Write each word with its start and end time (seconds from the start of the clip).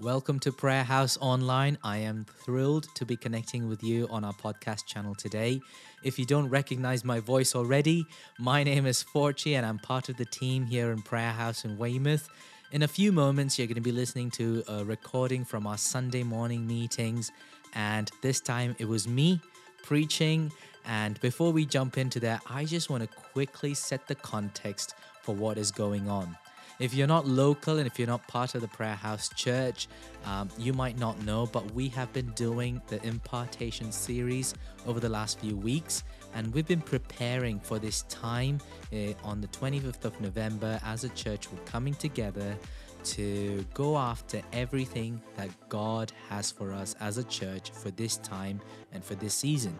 Welcome 0.00 0.38
to 0.40 0.52
Prayer 0.52 0.84
House 0.84 1.18
Online. 1.20 1.76
I 1.82 1.96
am 1.98 2.24
thrilled 2.44 2.86
to 2.94 3.04
be 3.04 3.16
connecting 3.16 3.68
with 3.68 3.82
you 3.82 4.06
on 4.10 4.22
our 4.22 4.32
podcast 4.32 4.86
channel 4.86 5.12
today. 5.12 5.60
If 6.04 6.20
you 6.20 6.24
don't 6.24 6.48
recognize 6.48 7.04
my 7.04 7.18
voice 7.18 7.56
already, 7.56 8.06
my 8.38 8.62
name 8.62 8.86
is 8.86 9.02
Forchi 9.02 9.56
and 9.56 9.66
I'm 9.66 9.80
part 9.80 10.08
of 10.08 10.16
the 10.16 10.24
team 10.24 10.64
here 10.66 10.92
in 10.92 11.02
Prayer 11.02 11.32
House 11.32 11.64
in 11.64 11.76
Weymouth. 11.76 12.28
In 12.70 12.84
a 12.84 12.88
few 12.88 13.10
moments, 13.10 13.58
you're 13.58 13.66
going 13.66 13.74
to 13.74 13.80
be 13.80 13.90
listening 13.90 14.30
to 14.32 14.62
a 14.68 14.84
recording 14.84 15.44
from 15.44 15.66
our 15.66 15.78
Sunday 15.78 16.22
morning 16.22 16.64
meetings, 16.64 17.32
and 17.74 18.08
this 18.22 18.38
time 18.38 18.76
it 18.78 18.86
was 18.86 19.08
me 19.08 19.40
preaching. 19.82 20.52
And 20.86 21.20
before 21.20 21.50
we 21.50 21.66
jump 21.66 21.98
into 21.98 22.20
that, 22.20 22.42
I 22.48 22.66
just 22.66 22.88
want 22.88 23.02
to 23.02 23.08
quickly 23.32 23.74
set 23.74 24.06
the 24.06 24.14
context 24.14 24.94
for 25.22 25.34
what 25.34 25.58
is 25.58 25.72
going 25.72 26.08
on. 26.08 26.36
If 26.78 26.94
you're 26.94 27.08
not 27.08 27.26
local 27.26 27.78
and 27.78 27.88
if 27.88 27.98
you're 27.98 28.06
not 28.06 28.24
part 28.28 28.54
of 28.54 28.60
the 28.60 28.68
Prayer 28.68 28.94
House 28.94 29.28
Church, 29.30 29.88
um, 30.24 30.48
you 30.56 30.72
might 30.72 30.96
not 30.96 31.20
know, 31.24 31.46
but 31.46 31.68
we 31.72 31.88
have 31.88 32.12
been 32.12 32.30
doing 32.36 32.80
the 32.86 33.04
impartation 33.04 33.90
series 33.90 34.54
over 34.86 35.00
the 35.00 35.08
last 35.08 35.40
few 35.40 35.56
weeks, 35.56 36.04
and 36.34 36.54
we've 36.54 36.68
been 36.68 36.80
preparing 36.80 37.58
for 37.58 37.80
this 37.80 38.02
time 38.02 38.60
uh, 38.92 39.12
on 39.24 39.40
the 39.40 39.48
25th 39.48 40.04
of 40.04 40.20
November 40.20 40.78
as 40.84 41.02
a 41.02 41.08
church. 41.10 41.50
We're 41.50 41.58
coming 41.64 41.94
together 41.94 42.56
to 43.04 43.64
go 43.74 43.98
after 43.98 44.40
everything 44.52 45.20
that 45.36 45.50
God 45.68 46.12
has 46.28 46.52
for 46.52 46.72
us 46.72 46.94
as 47.00 47.18
a 47.18 47.24
church 47.24 47.70
for 47.72 47.90
this 47.90 48.18
time 48.18 48.60
and 48.92 49.02
for 49.02 49.16
this 49.16 49.34
season. 49.34 49.76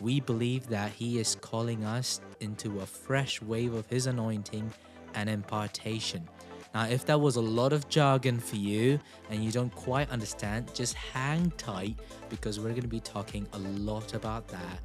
We 0.00 0.20
believe 0.20 0.66
that 0.68 0.92
He 0.92 1.18
is 1.18 1.34
calling 1.34 1.84
us 1.84 2.22
into 2.40 2.80
a 2.80 2.86
fresh 2.86 3.42
wave 3.42 3.74
of 3.74 3.86
His 3.88 4.06
anointing 4.06 4.72
and 5.18 5.28
impartation. 5.28 6.26
Now, 6.74 6.86
if 6.86 7.04
that 7.06 7.20
was 7.20 7.36
a 7.36 7.40
lot 7.40 7.72
of 7.72 7.88
jargon 7.88 8.38
for 8.38 8.56
you 8.56 9.00
and 9.30 9.44
you 9.44 9.50
don't 9.50 9.74
quite 9.74 10.08
understand, 10.10 10.72
just 10.74 10.94
hang 10.94 11.50
tight 11.56 11.98
because 12.28 12.60
we're 12.60 12.70
going 12.70 12.82
to 12.82 12.88
be 12.88 13.00
talking 13.00 13.46
a 13.52 13.58
lot 13.58 14.14
about 14.14 14.46
that 14.48 14.78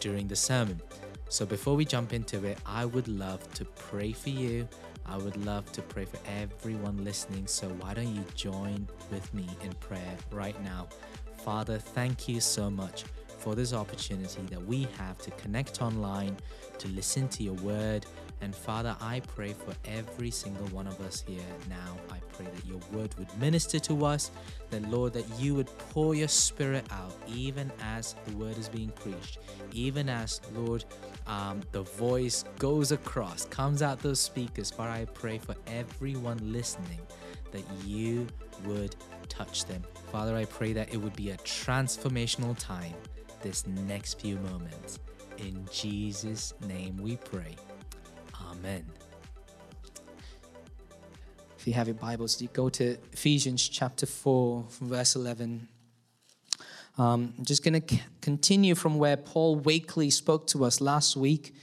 during 0.00 0.26
the 0.26 0.34
sermon. 0.34 0.80
So, 1.28 1.46
before 1.46 1.76
we 1.76 1.84
jump 1.84 2.12
into 2.12 2.44
it, 2.44 2.58
I 2.66 2.84
would 2.84 3.06
love 3.06 3.48
to 3.54 3.64
pray 3.64 4.12
for 4.12 4.30
you. 4.30 4.68
I 5.06 5.16
would 5.18 5.36
love 5.44 5.70
to 5.72 5.82
pray 5.82 6.04
for 6.04 6.18
everyone 6.26 7.04
listening. 7.04 7.46
So, 7.46 7.68
why 7.68 7.94
don't 7.94 8.12
you 8.12 8.24
join 8.34 8.88
with 9.12 9.32
me 9.32 9.46
in 9.62 9.72
prayer 9.74 10.16
right 10.32 10.60
now? 10.64 10.88
Father, 11.44 11.78
thank 11.78 12.28
you 12.28 12.40
so 12.40 12.70
much 12.70 13.04
for 13.38 13.54
this 13.54 13.72
opportunity 13.72 14.42
that 14.50 14.62
we 14.66 14.86
have 14.98 15.18
to 15.18 15.30
connect 15.32 15.80
online, 15.80 16.36
to 16.78 16.88
listen 16.88 17.28
to 17.28 17.42
your 17.42 17.54
word, 17.54 18.04
and 18.40 18.54
Father, 18.54 18.96
I 19.00 19.20
pray 19.34 19.52
for 19.52 19.74
every 19.84 20.30
single 20.30 20.66
one 20.68 20.86
of 20.86 21.00
us 21.00 21.22
here 21.26 21.40
now. 21.68 21.96
I 22.10 22.18
pray 22.32 22.46
that 22.46 22.64
your 22.64 22.80
word 22.92 23.14
would 23.18 23.28
minister 23.38 23.78
to 23.80 24.06
us, 24.06 24.30
that 24.70 24.82
Lord, 24.90 25.12
that 25.12 25.28
you 25.38 25.54
would 25.54 25.66
pour 25.90 26.14
your 26.14 26.28
spirit 26.28 26.86
out, 26.90 27.12
even 27.28 27.70
as 27.82 28.14
the 28.26 28.36
word 28.36 28.56
is 28.56 28.68
being 28.68 28.90
preached, 28.90 29.38
even 29.72 30.08
as, 30.08 30.40
Lord, 30.54 30.84
um, 31.26 31.60
the 31.72 31.82
voice 31.82 32.44
goes 32.58 32.92
across, 32.92 33.44
comes 33.46 33.82
out 33.82 33.98
those 34.00 34.20
speakers. 34.20 34.70
Father, 34.70 34.90
I 34.90 35.04
pray 35.04 35.38
for 35.38 35.54
everyone 35.66 36.38
listening 36.42 37.00
that 37.52 37.64
you 37.84 38.26
would 38.64 38.96
touch 39.28 39.66
them. 39.66 39.82
Father, 40.10 40.34
I 40.36 40.46
pray 40.46 40.72
that 40.72 40.92
it 40.92 40.96
would 40.96 41.14
be 41.14 41.30
a 41.30 41.36
transformational 41.38 42.58
time 42.58 42.94
this 43.42 43.66
next 43.66 44.20
few 44.20 44.36
moments. 44.36 44.98
In 45.38 45.66
Jesus' 45.70 46.54
name 46.66 46.96
we 46.98 47.16
pray. 47.16 47.56
Amen. 48.60 48.84
If 51.58 51.66
you 51.66 51.72
have 51.72 51.88
your 51.88 51.94
Bibles, 51.94 52.42
you 52.42 52.48
go 52.52 52.68
to 52.68 52.98
Ephesians 53.10 53.66
chapter 53.66 54.04
4, 54.04 54.66
verse 54.82 55.16
11. 55.16 55.66
Um, 56.98 57.32
I'm 57.38 57.44
just 57.46 57.64
going 57.64 57.80
to 57.80 57.94
c- 57.94 58.02
continue 58.20 58.74
from 58.74 58.98
where 58.98 59.16
Paul 59.16 59.56
Wakely 59.56 60.10
spoke 60.10 60.46
to 60.48 60.66
us 60.66 60.82
last 60.82 61.16
week. 61.16 61.54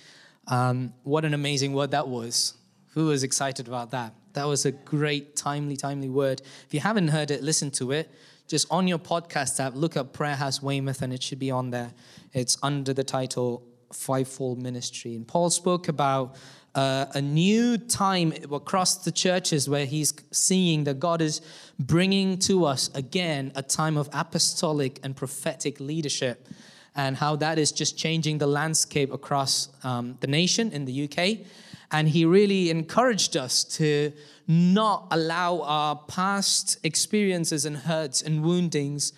Um, 0.48 0.92
what 1.04 1.24
an 1.24 1.36
amazing 1.36 1.74
word 1.74 1.92
that 1.92 2.08
was. 2.08 2.56
Who 2.96 3.08
was 3.08 3.22
excited 3.22 3.68
about 3.68 3.92
that? 3.92 4.16
That 4.34 4.46
was 4.46 4.66
a 4.66 4.72
great, 4.72 5.36
timely, 5.36 5.78
timely 5.78 6.10
word. 6.10 6.42
If 6.66 6.74
you 6.74 6.80
haven't 6.80 7.10
heard 7.10 7.30
it, 7.30 7.44
listen 7.44 7.70
to 7.72 7.92
it. 7.92 8.10
Just 8.48 8.66
on 8.72 8.88
your 8.88 8.98
podcast 8.98 9.64
app, 9.64 9.76
look 9.76 9.96
up 9.96 10.14
Prayer 10.14 10.36
House 10.36 10.64
Weymouth, 10.64 11.04
and 11.04 11.14
it 11.14 11.22
should 11.22 11.38
be 11.38 11.52
on 11.52 11.70
there. 11.70 11.92
It's 12.34 12.58
under 12.64 12.92
the 12.92 13.04
title 13.04 13.62
Fivefold 13.94 14.62
Ministry. 14.62 15.16
And 15.16 15.28
Paul 15.28 15.50
spoke 15.50 15.88
about 15.88 16.36
uh, 16.78 17.08
a 17.16 17.22
new 17.22 17.76
time 17.76 18.32
across 18.54 19.04
the 19.04 19.12
churches 19.12 19.68
where 19.68 19.88
he's 19.88 20.14
seeing 20.30 20.84
that 20.84 21.00
God 21.00 21.24
is 21.24 21.42
bringing 21.80 22.38
to 22.40 22.66
us 22.66 22.92
again 22.94 23.52
a 23.56 23.64
time 23.64 23.98
of 23.98 24.08
apostolic 24.14 25.00
and 25.02 25.16
prophetic 25.16 25.80
leadership, 25.80 26.48
and 26.96 27.18
how 27.18 27.36
that 27.38 27.58
is 27.58 27.72
just 27.72 27.98
changing 27.98 28.38
the 28.38 28.46
landscape 28.46 29.12
across 29.12 29.70
um, 29.84 30.18
the 30.20 30.28
nation 30.28 30.72
in 30.72 30.86
the 30.86 31.06
UK. 31.06 31.48
And 31.92 32.10
he 32.10 32.26
really 32.26 32.70
encouraged 32.70 33.36
us 33.36 33.64
to 33.78 34.14
not 34.48 35.08
allow 35.10 35.62
our 35.62 35.96
past 35.96 36.78
experiences 36.84 37.66
and 37.66 37.76
hurts 37.76 38.22
and 38.22 38.44
woundings 38.44 39.14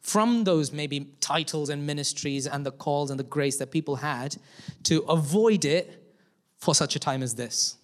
from 0.00 0.44
those 0.44 0.72
maybe 0.72 1.08
titles 1.20 1.68
and 1.68 1.86
ministries 1.86 2.46
and 2.46 2.64
the 2.64 2.72
calls 2.72 3.10
and 3.10 3.20
the 3.20 3.24
grace 3.24 3.58
that 3.58 3.70
people 3.70 3.96
had 3.96 4.36
to 4.84 5.00
avoid 5.02 5.64
it 5.64 6.01
for 6.62 6.76
such 6.76 6.94
a 6.94 6.98
time 7.00 7.24
as 7.24 7.34
this. 7.34 7.76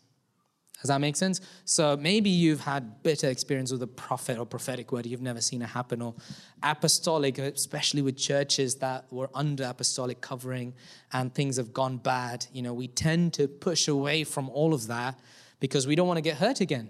Does 0.80 0.86
that 0.86 1.00
make 1.00 1.16
sense? 1.16 1.40
So 1.64 1.96
maybe 1.96 2.30
you've 2.30 2.60
had 2.60 3.02
bitter 3.02 3.28
experience 3.28 3.72
with 3.72 3.82
a 3.82 3.88
prophet 3.88 4.38
or 4.38 4.46
prophetic 4.46 4.92
word 4.92 5.04
you've 5.04 5.20
never 5.20 5.40
seen 5.40 5.62
it 5.62 5.70
happen, 5.70 6.00
or 6.00 6.14
apostolic, 6.62 7.38
especially 7.38 8.02
with 8.02 8.16
churches 8.16 8.76
that 8.76 9.04
were 9.10 9.30
under 9.34 9.64
apostolic 9.64 10.20
covering 10.20 10.74
and 11.12 11.34
things 11.34 11.56
have 11.56 11.72
gone 11.72 11.96
bad. 11.96 12.46
You 12.52 12.62
know, 12.62 12.72
we 12.72 12.86
tend 12.86 13.34
to 13.34 13.48
push 13.48 13.88
away 13.88 14.22
from 14.22 14.48
all 14.50 14.72
of 14.72 14.86
that 14.86 15.18
because 15.58 15.88
we 15.88 15.96
don't 15.96 16.06
want 16.06 16.18
to 16.18 16.22
get 16.22 16.36
hurt 16.36 16.60
again. 16.60 16.88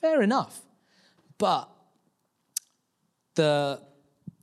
Fair 0.00 0.22
enough. 0.22 0.62
But 1.36 1.68
the, 3.34 3.82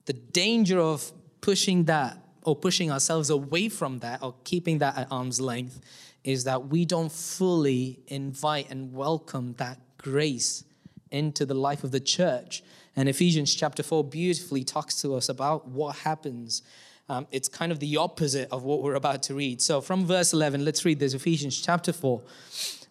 the 0.06 0.14
danger 0.14 0.80
of 0.80 1.12
pushing 1.42 1.86
that 1.86 2.20
or 2.44 2.56
pushing 2.56 2.92
ourselves 2.92 3.32
away 3.32 3.70
from 3.70 4.00
that 4.00 4.22
or 4.22 4.36
keeping 4.44 4.78
that 4.80 4.96
at 4.96 5.08
arm's 5.10 5.42
length 5.42 5.80
is 6.24 6.46
that 6.46 6.68
we 6.68 6.86
don't 6.86 7.12
fully 7.12 8.00
invite 8.08 8.70
and 8.70 8.94
welcome 8.94 9.56
that 9.58 9.80
grace 9.98 10.64
into 11.12 11.46
the 11.46 11.54
life 11.54 11.84
of 11.84 11.92
the 11.92 12.00
church. 12.00 12.64
And 12.96 13.10
Ephesians 13.10 13.54
chapter 13.54 13.84
4 13.84 14.04
beautifully 14.04 14.64
talks 14.64 15.02
to 15.02 15.16
us 15.16 15.30
about 15.30 15.68
what 15.68 15.98
happens. 15.98 16.62
Um, 17.10 17.28
it's 17.32 17.50
kind 17.50 17.72
of 17.72 17.80
the 17.80 17.98
opposite 17.98 18.50
of 18.52 18.64
what 18.64 18.82
we're 18.82 18.96
about 18.96 19.24
to 19.24 19.36
read. 19.36 19.62
So, 19.62 19.82
from 19.82 20.06
verse 20.06 20.32
11, 20.34 20.64
let's 20.64 20.86
read 20.86 21.00
this 21.00 21.14
Ephesians 21.14 21.60
chapter 21.62 21.92
4. 21.92 22.22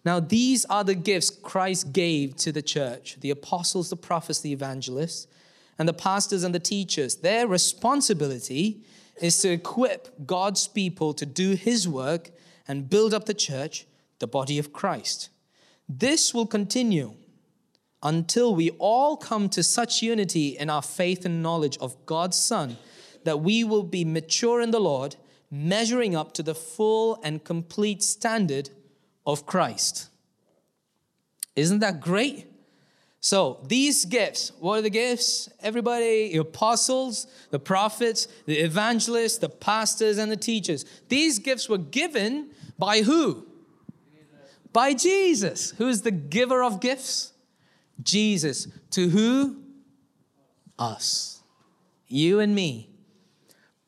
Now, 0.05 0.19
these 0.19 0.65
are 0.65 0.83
the 0.83 0.95
gifts 0.95 1.29
Christ 1.29 1.93
gave 1.93 2.35
to 2.37 2.51
the 2.51 2.61
church 2.61 3.17
the 3.21 3.29
apostles, 3.31 3.89
the 3.89 3.95
prophets, 3.95 4.41
the 4.41 4.51
evangelists, 4.51 5.27
and 5.79 5.87
the 5.87 5.93
pastors 5.93 6.43
and 6.43 6.53
the 6.53 6.59
teachers. 6.59 7.17
Their 7.17 7.47
responsibility 7.47 8.81
is 9.21 9.39
to 9.41 9.51
equip 9.51 10.27
God's 10.27 10.67
people 10.67 11.13
to 11.13 11.25
do 11.25 11.51
his 11.51 11.87
work 11.87 12.31
and 12.67 12.89
build 12.89 13.13
up 13.13 13.25
the 13.25 13.33
church, 13.33 13.85
the 14.19 14.27
body 14.27 14.57
of 14.57 14.73
Christ. 14.73 15.29
This 15.87 16.33
will 16.33 16.47
continue 16.47 17.15
until 18.01 18.53
we 18.53 18.69
all 18.71 19.17
come 19.17 19.49
to 19.49 19.63
such 19.63 20.01
unity 20.01 20.57
in 20.57 20.69
our 20.69 20.81
faith 20.81 21.25
and 21.25 21.41
knowledge 21.41 21.77
of 21.77 22.05
God's 22.05 22.37
Son 22.37 22.77
that 23.23 23.39
we 23.39 23.63
will 23.63 23.83
be 23.83 24.03
mature 24.03 24.61
in 24.61 24.71
the 24.71 24.79
Lord, 24.79 25.15
measuring 25.49 26.15
up 26.15 26.33
to 26.33 26.43
the 26.43 26.55
full 26.55 27.19
and 27.23 27.43
complete 27.43 28.03
standard 28.03 28.69
of 29.25 29.45
Christ. 29.45 30.09
Isn't 31.55 31.79
that 31.79 32.01
great? 32.01 32.47
So, 33.23 33.61
these 33.69 34.03
gifts, 34.03 34.51
what 34.59 34.79
are 34.79 34.81
the 34.81 34.89
gifts? 34.89 35.47
Everybody, 35.61 36.33
the 36.33 36.39
apostles, 36.39 37.25
the 37.51 37.57
prophets, 37.57 38.27
the 38.47 38.57
evangelists, 38.57 39.37
the 39.37 39.47
pastors, 39.47 40.17
and 40.17 40.29
the 40.29 40.35
teachers. 40.35 40.83
These 41.07 41.39
gifts 41.39 41.69
were 41.69 41.77
given 41.77 42.49
by 42.77 42.99
who? 42.99 43.47
By 44.73 44.93
Jesus. 44.93 45.71
Who 45.77 45.87
is 45.87 46.01
the 46.01 46.11
giver 46.11 46.61
of 46.61 46.81
gifts? 46.81 47.31
Jesus. 48.03 48.67
To 48.91 49.07
who? 49.07 49.61
Us. 50.77 51.43
You 52.09 52.41
and 52.41 52.53
me. 52.53 52.89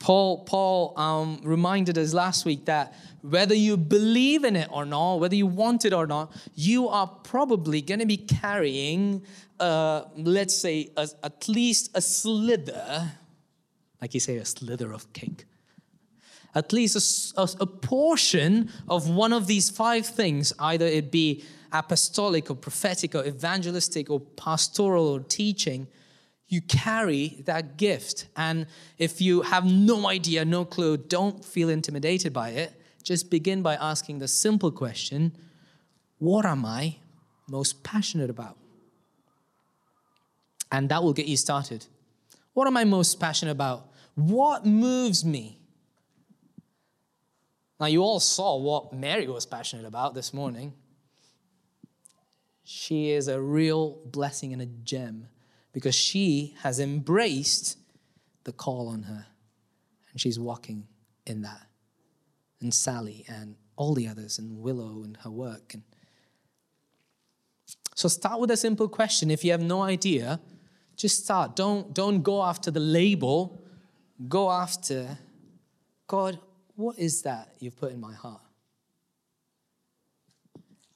Paul, 0.05 0.43
Paul 0.43 0.93
um, 0.99 1.41
reminded 1.43 1.97
us 1.97 2.13
last 2.13 2.45
week 2.45 2.65
that 2.65 2.93
whether 3.21 3.55
you 3.55 3.75
believe 3.75 4.43
in 4.43 4.55
it 4.55 4.67
or 4.71 4.85
not, 4.85 5.15
whether 5.15 5.33
you 5.33 5.47
want 5.47 5.83
it 5.83 5.93
or 5.93 6.05
not, 6.05 6.31
you 6.53 6.87
are 6.89 7.07
probably 7.07 7.81
going 7.81 8.01
to 8.01 8.05
be 8.05 8.17
carrying, 8.17 9.23
uh, 9.59 10.03
let's 10.15 10.55
say, 10.55 10.91
a, 10.95 11.09
at 11.23 11.49
least 11.49 11.89
a 11.95 12.01
slither, 12.01 13.13
like 13.99 14.13
you 14.13 14.19
say, 14.19 14.37
a 14.37 14.45
slither 14.45 14.93
of 14.93 15.11
cake. 15.13 15.45
At 16.53 16.71
least 16.71 17.33
a, 17.35 17.41
a, 17.41 17.49
a 17.61 17.65
portion 17.65 18.69
of 18.87 19.09
one 19.09 19.33
of 19.33 19.47
these 19.47 19.71
five 19.71 20.05
things, 20.05 20.53
either 20.59 20.85
it 20.85 21.11
be 21.11 21.43
apostolic 21.71 22.51
or 22.51 22.55
prophetic 22.55 23.15
or 23.15 23.25
evangelistic 23.25 24.11
or 24.11 24.19
pastoral 24.19 25.07
or 25.07 25.21
teaching, 25.21 25.87
you 26.47 26.61
carry 26.61 27.41
that 27.45 27.77
gift. 27.77 28.27
And 28.35 28.67
if 28.97 29.21
you 29.21 29.41
have 29.41 29.65
no 29.65 30.07
idea, 30.07 30.45
no 30.45 30.65
clue, 30.65 30.97
don't 30.97 31.43
feel 31.43 31.69
intimidated 31.69 32.33
by 32.33 32.49
it. 32.49 32.79
Just 33.03 33.29
begin 33.29 33.61
by 33.61 33.75
asking 33.75 34.19
the 34.19 34.27
simple 34.27 34.71
question 34.71 35.35
What 36.19 36.45
am 36.45 36.65
I 36.65 36.97
most 37.47 37.83
passionate 37.83 38.29
about? 38.29 38.57
And 40.71 40.89
that 40.89 41.03
will 41.03 41.13
get 41.13 41.27
you 41.27 41.37
started. 41.37 41.85
What 42.53 42.67
am 42.67 42.77
I 42.77 42.83
most 42.83 43.19
passionate 43.19 43.51
about? 43.51 43.87
What 44.15 44.65
moves 44.65 45.23
me? 45.25 45.59
Now, 47.79 47.87
you 47.87 48.01
all 48.01 48.21
saw 48.21 48.57
what 48.57 48.93
Mary 48.93 49.27
was 49.27 49.45
passionate 49.45 49.85
about 49.85 50.13
this 50.13 50.33
morning. 50.33 50.73
She 52.63 53.11
is 53.11 53.27
a 53.27 53.39
real 53.39 53.99
blessing 54.05 54.53
and 54.53 54.61
a 54.61 54.65
gem 54.65 55.27
because 55.75 55.93
she 55.93 56.55
has 56.61 56.79
embraced 56.79 57.77
the 58.45 58.53
call 58.53 58.87
on 58.87 59.03
her 59.03 59.25
and 60.09 60.21
she's 60.21 60.39
walking 60.39 60.87
in 61.27 61.41
that. 61.41 61.67
And 62.61 62.73
Sally 62.73 63.25
and 63.27 63.55
all 63.75 63.93
the 63.93 64.07
others, 64.07 64.39
and 64.39 64.61
Willow 64.61 65.03
and 65.03 65.17
her 65.25 65.29
work. 65.29 65.73
And 65.73 65.83
so 67.93 68.07
start 68.07 68.39
with 68.39 68.51
a 68.51 68.55
simple 68.55 68.87
question. 68.87 69.29
If 69.29 69.43
you 69.43 69.51
have 69.51 69.61
no 69.61 69.81
idea, 69.81 70.39
just 70.95 71.25
start. 71.25 71.57
Don't, 71.57 71.93
don't 71.93 72.21
go 72.21 72.41
after 72.41 72.71
the 72.71 72.79
label. 72.79 73.61
Go 74.29 74.49
after 74.49 75.17
God, 76.07 76.39
what 76.77 76.97
is 76.97 77.23
that 77.23 77.53
you've 77.59 77.75
put 77.75 77.91
in 77.91 77.99
my 77.99 78.13
heart? 78.13 78.39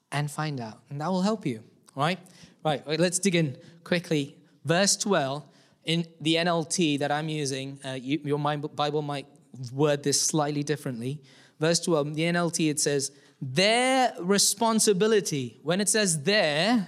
And 0.09 0.31
find 0.31 0.61
out. 0.61 0.79
And 0.89 1.01
that 1.01 1.11
will 1.11 1.21
help 1.21 1.45
you. 1.45 1.65
Right? 1.95 2.19
Right. 2.63 2.81
Let's 2.97 3.19
dig 3.19 3.35
in 3.35 3.57
quickly. 3.83 4.37
Verse 4.69 4.95
12 4.97 5.43
in 5.85 6.05
the 6.21 6.35
NLT 6.35 6.99
that 6.99 7.11
I'm 7.11 7.29
using, 7.29 7.79
uh, 7.83 7.93
you, 7.93 8.19
your 8.23 8.39
Bible 8.39 9.01
might 9.01 9.25
word 9.73 10.03
this 10.03 10.21
slightly 10.21 10.63
differently. 10.63 11.21
Verse 11.59 11.79
12, 11.79 12.13
the 12.13 12.21
NLT, 12.21 12.69
it 12.69 12.79
says, 12.79 13.11
their 13.41 14.13
responsibility. 14.19 15.59
When 15.63 15.81
it 15.81 15.89
says 15.89 16.23
their, 16.23 16.87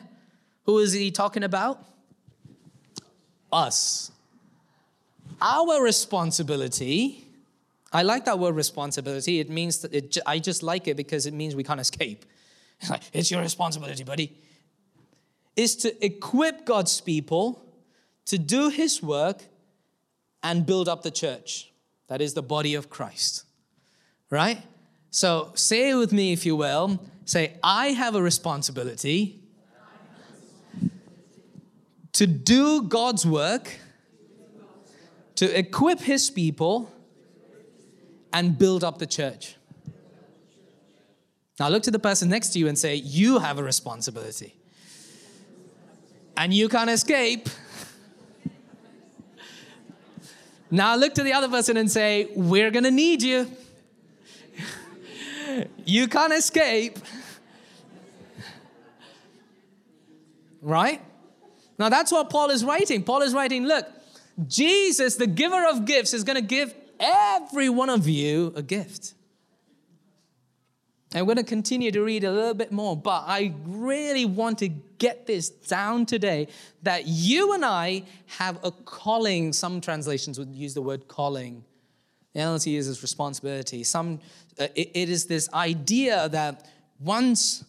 who 0.66 0.78
is 0.80 0.94
he 0.94 1.10
talking 1.12 1.44
about? 1.44 1.84
Us. 3.52 4.12
Our 5.42 5.82
responsibility 5.82 7.26
I 7.94 8.04
like 8.04 8.26
that 8.26 8.40
word 8.40 8.56
responsibility. 8.56 9.40
It 9.40 9.50
means 9.50 9.80
that 9.80 9.94
it, 9.94 10.18
I 10.26 10.40
just 10.40 10.64
like 10.64 10.88
it 10.88 10.96
because 10.96 11.26
it 11.26 11.34
means 11.34 11.56
we 11.56 11.64
can't 11.64 11.80
escape. 11.80 12.26
It's 13.14 13.30
your 13.30 13.42
responsibility, 13.42 14.04
buddy. 14.04 14.38
Is 15.56 15.76
to 15.78 16.06
equip 16.06 16.66
God's 16.66 17.02
people 17.02 17.62
to 18.32 18.38
do 18.38 18.70
his 18.70 19.04
work 19.04 19.44
and 20.42 20.66
build 20.66 20.88
up 20.88 21.04
the 21.04 21.12
church. 21.12 21.70
That 22.08 22.22
is 22.22 22.34
the 22.34 22.42
body 22.42 22.76
of 22.76 22.90
Christ. 22.90 23.44
Right? 24.30 24.62
So 25.10 25.52
say 25.56 25.90
it 25.90 25.96
with 25.96 26.14
me, 26.14 26.32
if 26.32 26.46
you 26.46 26.56
will. 26.56 27.04
Say, 27.26 27.58
I 27.62 27.88
have 27.88 28.16
a 28.16 28.22
responsibility 28.22 29.42
to 32.14 32.26
do 32.26 32.84
God's 32.84 33.26
work, 33.26 33.78
to 35.36 35.60
equip 35.60 36.00
his 36.00 36.30
people 36.30 36.90
and 38.32 38.58
build 38.58 38.86
up 38.86 38.98
the 38.98 39.08
church. 39.08 39.58
Now 41.60 41.68
look 41.68 41.84
to 41.84 41.92
the 41.92 42.00
person 42.00 42.30
next 42.30 42.54
to 42.54 42.60
you 42.60 42.70
and 42.70 42.80
say, 42.80 42.96
You 42.96 43.40
have 43.40 43.60
a 43.60 43.64
responsibility. 43.64 44.56
And 46.38 46.54
you 46.54 46.70
can't 46.70 46.90
escape. 46.90 47.50
Now 50.72 50.96
look 50.96 51.14
to 51.16 51.24
the 51.24 51.34
other 51.34 51.50
person 51.50 51.76
and 51.78 51.92
say, 51.92 52.30
We're 52.34 52.72
gonna 52.72 52.92
need 52.92 53.22
you. 53.22 53.52
you 55.86 56.08
can't 56.08 56.34
escape. 56.34 56.98
Right? 60.62 61.02
Now 61.78 61.90
that's 61.90 62.12
what 62.12 62.30
Paul 62.30 62.50
is 62.52 62.64
writing. 62.64 63.04
Paul 63.04 63.22
is 63.22 63.34
writing, 63.34 63.66
Look, 63.66 63.86
Jesus, 64.48 65.18
the 65.18 65.28
giver 65.28 65.68
of 65.68 65.86
gifts, 65.86 66.14
is 66.14 66.24
gonna 66.24 66.42
give 66.42 66.74
every 67.00 67.68
one 67.68 67.90
of 67.90 68.08
you 68.08 68.54
a 68.56 68.62
gift. 68.62 69.14
I'm 71.14 71.26
going 71.26 71.38
to 71.38 71.44
continue 71.44 71.92
to 71.92 72.02
read 72.02 72.24
a 72.24 72.32
little 72.32 72.54
bit 72.54 72.72
more, 72.72 72.96
but 72.96 73.24
I 73.28 73.54
really 73.66 74.24
want 74.24 74.60
to 74.60 74.70
get 75.02 75.26
this 75.26 75.50
down 75.50 76.06
today 76.06 76.48
that 76.84 77.08
you 77.08 77.54
and 77.54 77.66
I 77.66 78.04
have 78.38 78.64
a 78.64 78.70
calling. 78.70 79.52
Some 79.52 79.82
translations 79.82 80.38
would 80.38 80.54
use 80.54 80.76
the 80.76 80.82
word 80.84 81.08
calling. 81.08 81.66
The 82.34 82.42
NLT 82.42 82.68
uses 82.68 83.02
responsibility. 83.02 83.84
Some, 83.84 84.20
uh, 84.60 84.68
it, 84.76 84.92
it 84.94 85.10
is 85.10 85.26
this 85.26 85.52
idea 85.54 86.30
that 86.30 86.70
once, 87.00 87.66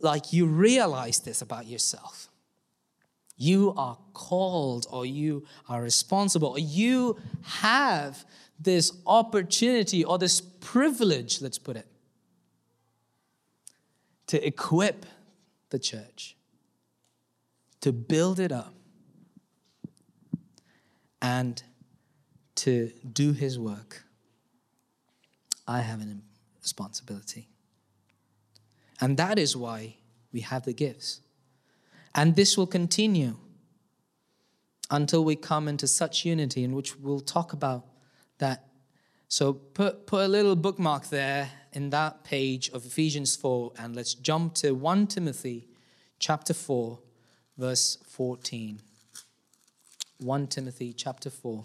like, 0.00 0.34
you 0.34 0.44
realize 0.44 1.20
this 1.20 1.40
about 1.40 1.66
yourself, 1.66 2.28
you 3.38 3.72
are 3.78 3.96
called 4.12 4.86
or 4.90 5.06
you 5.06 5.46
are 5.70 5.80
responsible 5.80 6.48
or 6.48 6.58
you 6.58 7.16
have 7.62 8.26
this 8.60 8.92
opportunity 9.06 10.04
or 10.04 10.18
this 10.18 10.42
privilege, 10.42 11.40
let's 11.40 11.58
put 11.58 11.76
it, 11.76 11.86
to 14.26 14.46
equip 14.46 15.06
the 15.70 15.78
church, 15.78 16.36
to 17.80 17.92
build 17.92 18.38
it 18.40 18.52
up, 18.52 18.74
and 21.20 21.62
to 22.54 22.92
do 23.12 23.32
his 23.32 23.58
work. 23.58 24.04
I 25.66 25.80
have 25.80 26.00
a 26.00 26.18
responsibility. 26.62 27.48
And 29.00 29.16
that 29.16 29.38
is 29.38 29.56
why 29.56 29.96
we 30.32 30.40
have 30.40 30.64
the 30.64 30.72
gifts. 30.72 31.20
And 32.14 32.34
this 32.36 32.56
will 32.56 32.66
continue 32.66 33.36
until 34.90 35.24
we 35.24 35.36
come 35.36 35.68
into 35.68 35.86
such 35.86 36.24
unity 36.24 36.64
in 36.64 36.74
which 36.74 36.96
we'll 36.96 37.20
talk 37.20 37.52
about 37.52 37.86
that. 38.38 38.64
So 39.28 39.52
put, 39.52 40.06
put 40.06 40.24
a 40.24 40.28
little 40.28 40.54
bookmark 40.54 41.08
there 41.08 41.50
in 41.72 41.90
that 41.90 42.24
page 42.24 42.70
of 42.70 42.86
Ephesians 42.86 43.34
4, 43.36 43.72
and 43.78 43.96
let's 43.96 44.14
jump 44.14 44.54
to 44.54 44.72
1 44.72 45.08
Timothy 45.08 45.66
chapter 46.18 46.54
4, 46.54 46.98
verse 47.58 47.98
14. 48.06 48.80
1 50.18 50.46
Timothy 50.46 50.92
chapter 50.92 51.28
4, 51.28 51.64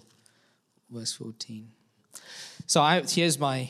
verse 0.90 1.14
14. 1.14 1.70
So 2.66 2.82
I, 2.82 3.02
here's 3.02 3.40
my 3.40 3.70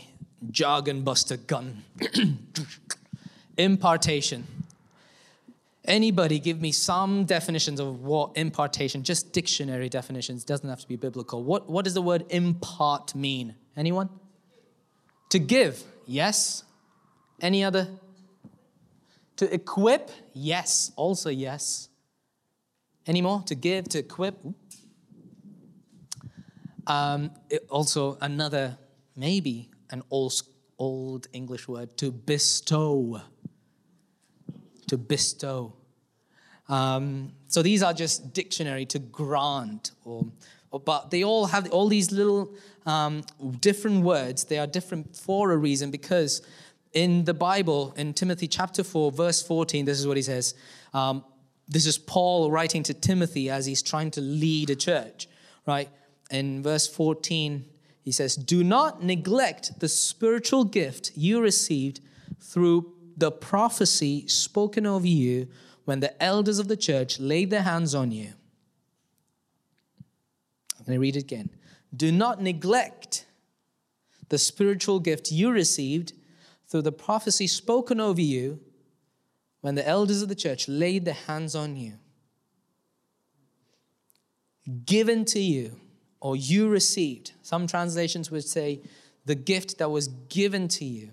jargon 0.49 1.03
buster 1.03 1.37
gun. 1.37 1.83
Impartation. 3.57 4.47
Anybody 5.85 6.39
give 6.39 6.61
me 6.61 6.71
some 6.71 7.25
definitions 7.25 7.79
of 7.79 8.03
what 8.03 8.31
impartation, 8.35 9.03
just 9.03 9.33
dictionary 9.33 9.89
definitions, 9.89 10.43
doesn't 10.43 10.69
have 10.69 10.79
to 10.79 10.87
be 10.87 10.95
biblical. 10.95 11.43
What, 11.43 11.69
what 11.69 11.83
does 11.85 11.93
the 11.93 12.01
word 12.01 12.25
impart 12.29 13.13
mean? 13.13 13.55
Anyone? 13.75 14.09
To 15.29 15.39
give, 15.39 15.83
yes. 16.05 16.63
Any 17.39 17.63
other? 17.63 17.87
To 19.37 19.53
equip, 19.53 20.11
yes, 20.33 20.91
also 20.95 21.29
yes. 21.29 21.89
Any 23.07 23.21
more? 23.21 23.41
To 23.43 23.55
give, 23.55 23.89
to 23.89 23.99
equip. 23.99 24.37
Um, 26.85 27.31
also, 27.69 28.17
another, 28.21 28.77
maybe 29.15 29.69
an 29.89 30.03
old, 30.11 30.41
old 30.77 31.27
English 31.33 31.67
word, 31.67 31.97
to 31.97 32.11
bestow 32.11 33.21
to 34.91 34.97
bestow. 34.97 35.73
Um, 36.67 37.31
so 37.47 37.61
these 37.61 37.81
are 37.81 37.93
just 37.93 38.33
dictionary 38.33 38.85
to 38.87 38.99
grant, 38.99 39.91
or, 40.03 40.25
or, 40.25 40.31
but 40.79 41.11
they 41.11 41.23
all 41.23 41.47
have 41.47 41.69
all 41.71 41.87
these 41.87 42.11
little 42.11 42.53
um, 42.85 43.23
different 43.59 44.03
words. 44.03 44.45
They 44.45 44.57
are 44.57 44.67
different 44.67 45.15
for 45.15 45.51
a 45.51 45.57
reason 45.57 45.91
because 45.91 46.41
in 46.93 47.25
the 47.25 47.33
Bible, 47.33 47.93
in 47.97 48.13
Timothy 48.13 48.47
chapter 48.47 48.83
4, 48.83 49.11
verse 49.11 49.41
14, 49.41 49.85
this 49.85 49.99
is 49.99 50.07
what 50.07 50.17
he 50.17 50.23
says. 50.23 50.53
Um, 50.93 51.23
this 51.67 51.85
is 51.85 51.97
Paul 51.97 52.51
writing 52.51 52.83
to 52.83 52.93
Timothy 52.93 53.49
as 53.49 53.65
he's 53.65 53.81
trying 53.81 54.11
to 54.11 54.21
lead 54.21 54.69
a 54.69 54.75
church, 54.75 55.27
right? 55.65 55.89
In 56.29 56.63
verse 56.63 56.87
14, 56.87 57.65
he 58.01 58.11
says, 58.11 58.35
Do 58.35 58.63
not 58.63 59.03
neglect 59.03 59.79
the 59.79 59.87
spiritual 59.87 60.65
gift 60.65 61.11
you 61.15 61.41
received 61.41 62.01
through 62.39 62.93
the 63.15 63.31
prophecy 63.31 64.27
spoken 64.27 64.85
over 64.85 65.07
you 65.07 65.47
when 65.85 65.99
the 65.99 66.21
elders 66.21 66.59
of 66.59 66.67
the 66.67 66.77
church 66.77 67.19
laid 67.19 67.49
their 67.49 67.61
hands 67.61 67.93
on 67.93 68.11
you. 68.11 68.33
Going 70.91 70.97
to 70.97 71.01
read 71.03 71.15
it 71.15 71.23
again. 71.23 71.49
Do 71.95 72.11
not 72.11 72.41
neglect 72.41 73.25
the 74.27 74.37
spiritual 74.37 74.99
gift 74.99 75.31
you 75.31 75.49
received 75.49 76.11
through 76.67 76.81
the 76.81 76.91
prophecy 76.91 77.47
spoken 77.47 78.01
over 78.01 78.19
you 78.19 78.59
when 79.61 79.75
the 79.75 79.87
elders 79.87 80.21
of 80.21 80.27
the 80.27 80.35
church 80.35 80.67
laid 80.67 81.05
their 81.05 81.13
hands 81.13 81.55
on 81.55 81.77
you, 81.77 81.93
given 84.83 85.23
to 85.23 85.39
you, 85.39 85.79
or 86.19 86.35
you 86.35 86.67
received, 86.67 87.31
some 87.41 87.67
translations 87.67 88.29
would 88.29 88.43
say, 88.43 88.81
the 89.25 89.35
gift 89.35 89.77
that 89.77 89.91
was 89.91 90.09
given 90.09 90.67
to 90.67 90.83
you. 90.83 91.11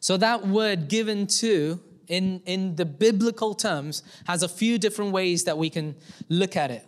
So 0.00 0.18
that 0.18 0.46
word 0.46 0.88
given 0.88 1.26
to, 1.38 1.80
in, 2.08 2.42
in 2.44 2.76
the 2.76 2.84
biblical 2.84 3.54
terms, 3.54 4.02
has 4.26 4.42
a 4.42 4.48
few 4.48 4.76
different 4.76 5.12
ways 5.12 5.44
that 5.44 5.56
we 5.56 5.70
can 5.70 5.94
look 6.28 6.56
at 6.56 6.70
it. 6.70 6.86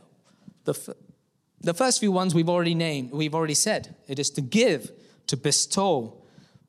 The, 0.65 0.95
the 1.61 1.75
first 1.75 2.01
few 2.01 2.13
ones 2.13 2.35
we've 2.35 2.49
already 2.49 2.75
named, 2.75 3.13
we've 3.13 3.35
already 3.35 3.55
said. 3.55 3.95
It 4.07 4.19
is 4.19 4.31
to 4.31 4.41
give, 4.41 4.91
to 5.27 5.37
bestow. 5.37 6.23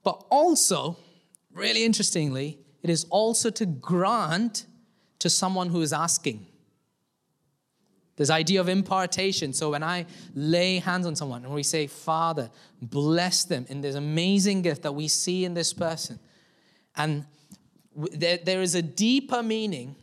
But 0.03 0.23
also, 0.29 0.97
really 1.53 1.83
interestingly, 1.83 2.59
it 2.81 2.89
is 2.89 3.05
also 3.09 3.49
to 3.49 3.65
grant 3.65 4.65
to 5.19 5.29
someone 5.29 5.69
who 5.69 5.81
is 5.81 5.91
asking. 5.91 6.47
This 8.15 8.29
idea 8.31 8.61
of 8.61 8.67
impartation. 8.67 9.53
So 9.53 9.71
when 9.71 9.83
I 9.83 10.05
lay 10.33 10.79
hands 10.79 11.05
on 11.05 11.15
someone 11.15 11.45
and 11.45 11.53
we 11.53 11.63
say, 11.63 11.85
Father, 11.85 12.49
bless 12.81 13.43
them 13.43 13.65
in 13.69 13.81
this 13.81 13.95
amazing 13.95 14.63
gift 14.63 14.81
that 14.83 14.93
we 14.93 15.07
see 15.07 15.45
in 15.45 15.53
this 15.53 15.71
person. 15.71 16.19
And 16.95 17.25
there, 17.95 18.37
there 18.37 18.61
is 18.61 18.73
a 18.73 18.81
deeper 18.81 19.43
meaning 19.43 19.95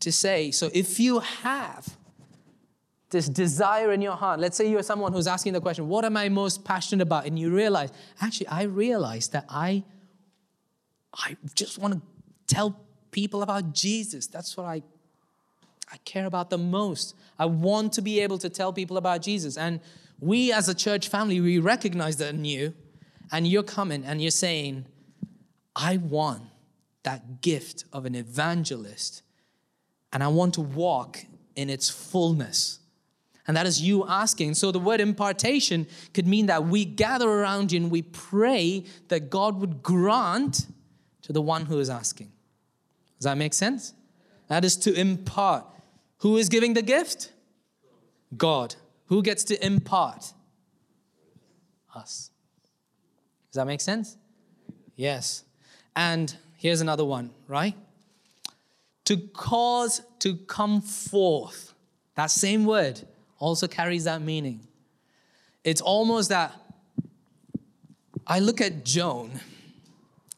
to 0.00 0.12
say, 0.12 0.52
so 0.52 0.70
if 0.72 1.00
you 1.00 1.20
have 1.20 1.96
this 3.10 3.28
desire 3.28 3.92
in 3.92 4.02
your 4.02 4.16
heart, 4.16 4.40
let's 4.40 4.56
say 4.56 4.68
you're 4.68 4.82
someone 4.82 5.12
who's 5.12 5.26
asking 5.26 5.52
the 5.52 5.60
question, 5.60 5.88
What 5.88 6.04
am 6.04 6.16
I 6.16 6.28
most 6.28 6.64
passionate 6.64 7.02
about? 7.02 7.26
And 7.26 7.38
you 7.38 7.50
realize, 7.50 7.90
actually, 8.20 8.48
I 8.48 8.62
realize 8.64 9.28
that 9.28 9.44
I, 9.48 9.84
I 11.14 11.36
just 11.54 11.78
want 11.78 11.94
to 11.94 12.00
tell 12.46 12.80
people 13.10 13.42
about 13.42 13.72
Jesus. 13.72 14.26
That's 14.26 14.56
what 14.56 14.66
I 14.66 14.82
I 15.92 15.98
care 15.98 16.26
about 16.26 16.50
the 16.50 16.58
most. 16.58 17.14
I 17.38 17.46
want 17.46 17.92
to 17.94 18.02
be 18.02 18.20
able 18.20 18.38
to 18.38 18.48
tell 18.48 18.72
people 18.72 18.96
about 18.96 19.22
Jesus. 19.22 19.56
And 19.56 19.80
we 20.18 20.52
as 20.52 20.68
a 20.68 20.74
church 20.74 21.08
family, 21.08 21.40
we 21.40 21.58
recognize 21.58 22.16
that 22.16 22.34
in 22.34 22.44
you. 22.44 22.74
And 23.32 23.46
you're 23.46 23.62
coming 23.62 24.04
and 24.04 24.20
you're 24.20 24.30
saying, 24.30 24.86
I 25.74 25.98
want 25.98 26.42
that 27.02 27.40
gift 27.40 27.84
of 27.92 28.04
an 28.04 28.14
evangelist. 28.14 29.22
And 30.12 30.22
I 30.22 30.28
want 30.28 30.54
to 30.54 30.60
walk 30.60 31.24
in 31.54 31.70
its 31.70 31.88
fullness. 31.88 32.80
And 33.46 33.56
that 33.56 33.66
is 33.66 33.80
you 33.80 34.06
asking. 34.06 34.54
So 34.54 34.72
the 34.72 34.78
word 34.78 35.00
impartation 35.00 35.86
could 36.14 36.26
mean 36.26 36.46
that 36.46 36.66
we 36.66 36.84
gather 36.84 37.28
around 37.28 37.72
you 37.72 37.80
and 37.80 37.90
we 37.90 38.02
pray 38.02 38.84
that 39.08 39.30
God 39.30 39.60
would 39.60 39.82
grant 39.82 40.66
to 41.22 41.32
the 41.32 41.40
one 41.40 41.66
who 41.66 41.78
is 41.78 41.88
asking. 41.88 42.32
Does 43.18 43.24
that 43.24 43.38
make 43.38 43.54
sense? 43.54 43.94
That 44.48 44.64
is 44.64 44.76
to 44.78 44.92
impart. 44.94 45.64
Who 46.18 46.36
is 46.36 46.48
giving 46.48 46.74
the 46.74 46.82
gift? 46.82 47.32
God. 48.36 48.74
Who 49.06 49.22
gets 49.22 49.44
to 49.44 49.64
impart? 49.64 50.32
Us. 51.94 52.30
Does 53.50 53.60
that 53.60 53.66
make 53.66 53.80
sense? 53.80 54.16
Yes. 54.96 55.44
And 55.94 56.34
here's 56.56 56.80
another 56.80 57.04
one, 57.04 57.30
right? 57.48 57.74
To 59.04 59.16
cause 59.16 60.02
to 60.18 60.36
come 60.36 60.80
forth. 60.80 61.72
That 62.16 62.30
same 62.30 62.64
word 62.64 63.02
also 63.38 63.66
carries 63.66 64.04
that 64.04 64.22
meaning. 64.22 64.66
It's 65.64 65.80
almost 65.80 66.28
that 66.30 66.54
I 68.26 68.40
look 68.40 68.60
at 68.60 68.84
Joan 68.84 69.40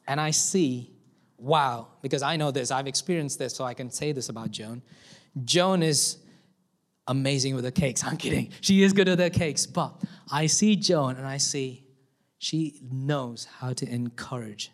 and 0.06 0.20
I 0.20 0.30
see, 0.30 0.90
wow, 1.38 1.88
because 2.02 2.22
I 2.22 2.36
know 2.36 2.50
this, 2.50 2.70
I've 2.70 2.86
experienced 2.86 3.38
this, 3.38 3.54
so 3.54 3.64
I 3.64 3.74
can 3.74 3.90
say 3.90 4.12
this 4.12 4.28
about 4.28 4.50
Joan. 4.50 4.82
Joan 5.44 5.82
is 5.82 6.18
amazing 7.06 7.54
with 7.54 7.64
her 7.64 7.70
cakes. 7.70 8.04
I'm 8.06 8.16
kidding. 8.16 8.50
She 8.60 8.82
is 8.82 8.92
good 8.92 9.08
at 9.08 9.18
her 9.18 9.30
cakes. 9.30 9.66
But 9.66 9.94
I 10.30 10.46
see 10.46 10.76
Joan 10.76 11.16
and 11.16 11.26
I 11.26 11.38
see 11.38 11.84
she 12.38 12.80
knows 12.90 13.46
how 13.58 13.72
to 13.72 13.88
encourage. 13.88 14.70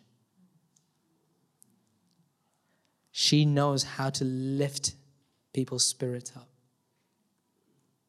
She 3.11 3.45
knows 3.45 3.83
how 3.83 4.09
to 4.11 4.25
lift 4.25 4.93
people's 5.53 5.85
spirits 5.85 6.33
up. 6.35 6.49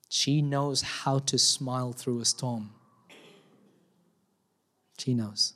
She 0.08 0.42
knows 0.42 0.82
how 0.82 1.18
to 1.20 1.38
smile 1.38 1.92
through 1.92 2.20
a 2.20 2.24
storm. 2.24 2.70
She 4.98 5.14
knows. 5.14 5.54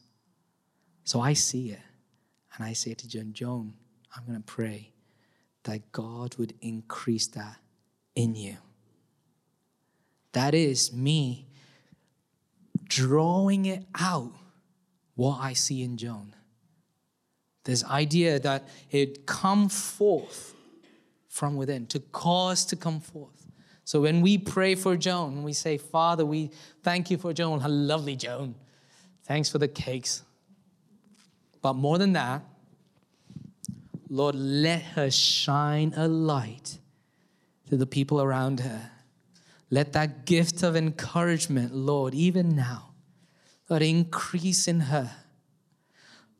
So 1.04 1.20
I 1.20 1.32
see 1.32 1.70
it 1.70 1.80
and 2.54 2.64
I 2.64 2.72
say 2.72 2.94
to 2.94 3.08
Joan, 3.08 3.32
Joan, 3.32 3.74
I'm 4.14 4.24
going 4.26 4.38
to 4.38 4.44
pray 4.44 4.92
that 5.64 5.92
God 5.92 6.36
would 6.36 6.54
increase 6.60 7.26
that 7.28 7.56
in 8.14 8.34
you. 8.34 8.56
That 10.32 10.54
is 10.54 10.92
me 10.92 11.46
drawing 12.84 13.66
it 13.66 13.84
out 13.98 14.32
what 15.14 15.38
I 15.40 15.52
see 15.52 15.82
in 15.82 15.96
Joan. 15.96 16.34
This 17.64 17.84
idea 17.84 18.38
that 18.40 18.68
it 18.90 19.26
come 19.26 19.68
forth 19.68 20.54
from 21.28 21.56
within, 21.56 21.86
to 21.86 22.00
cause 22.00 22.64
to 22.66 22.76
come 22.76 23.00
forth. 23.00 23.49
So 23.90 24.02
when 24.02 24.20
we 24.20 24.38
pray 24.38 24.76
for 24.76 24.96
Joan, 24.96 25.42
we 25.42 25.52
say, 25.52 25.76
Father, 25.76 26.24
we 26.24 26.52
thank 26.84 27.10
you 27.10 27.18
for 27.18 27.32
Joan. 27.32 27.58
How 27.58 27.70
lovely 27.70 28.14
Joan. 28.14 28.54
Thanks 29.24 29.48
for 29.48 29.58
the 29.58 29.66
cakes. 29.66 30.22
But 31.60 31.74
more 31.74 31.98
than 31.98 32.12
that, 32.12 32.44
Lord, 34.08 34.36
let 34.36 34.80
her 34.94 35.10
shine 35.10 35.92
a 35.96 36.06
light 36.06 36.78
to 37.68 37.76
the 37.76 37.84
people 37.84 38.22
around 38.22 38.60
her. 38.60 38.92
Let 39.70 39.92
that 39.94 40.24
gift 40.24 40.62
of 40.62 40.76
encouragement, 40.76 41.74
Lord, 41.74 42.14
even 42.14 42.54
now, 42.54 42.92
Lord, 43.68 43.82
increase 43.82 44.68
in 44.68 44.78
her. 44.82 45.10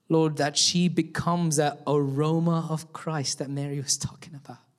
Lord, 0.09 0.37
that 0.37 0.57
she 0.57 0.87
becomes 0.87 1.57
that 1.57 1.81
aroma 1.85 2.69
of 2.71 2.93
Christ 2.93 3.41
that 3.41 3.51
Mary 3.51 3.81
was 3.81 3.97
talking 3.97 4.37
about. 4.37 4.70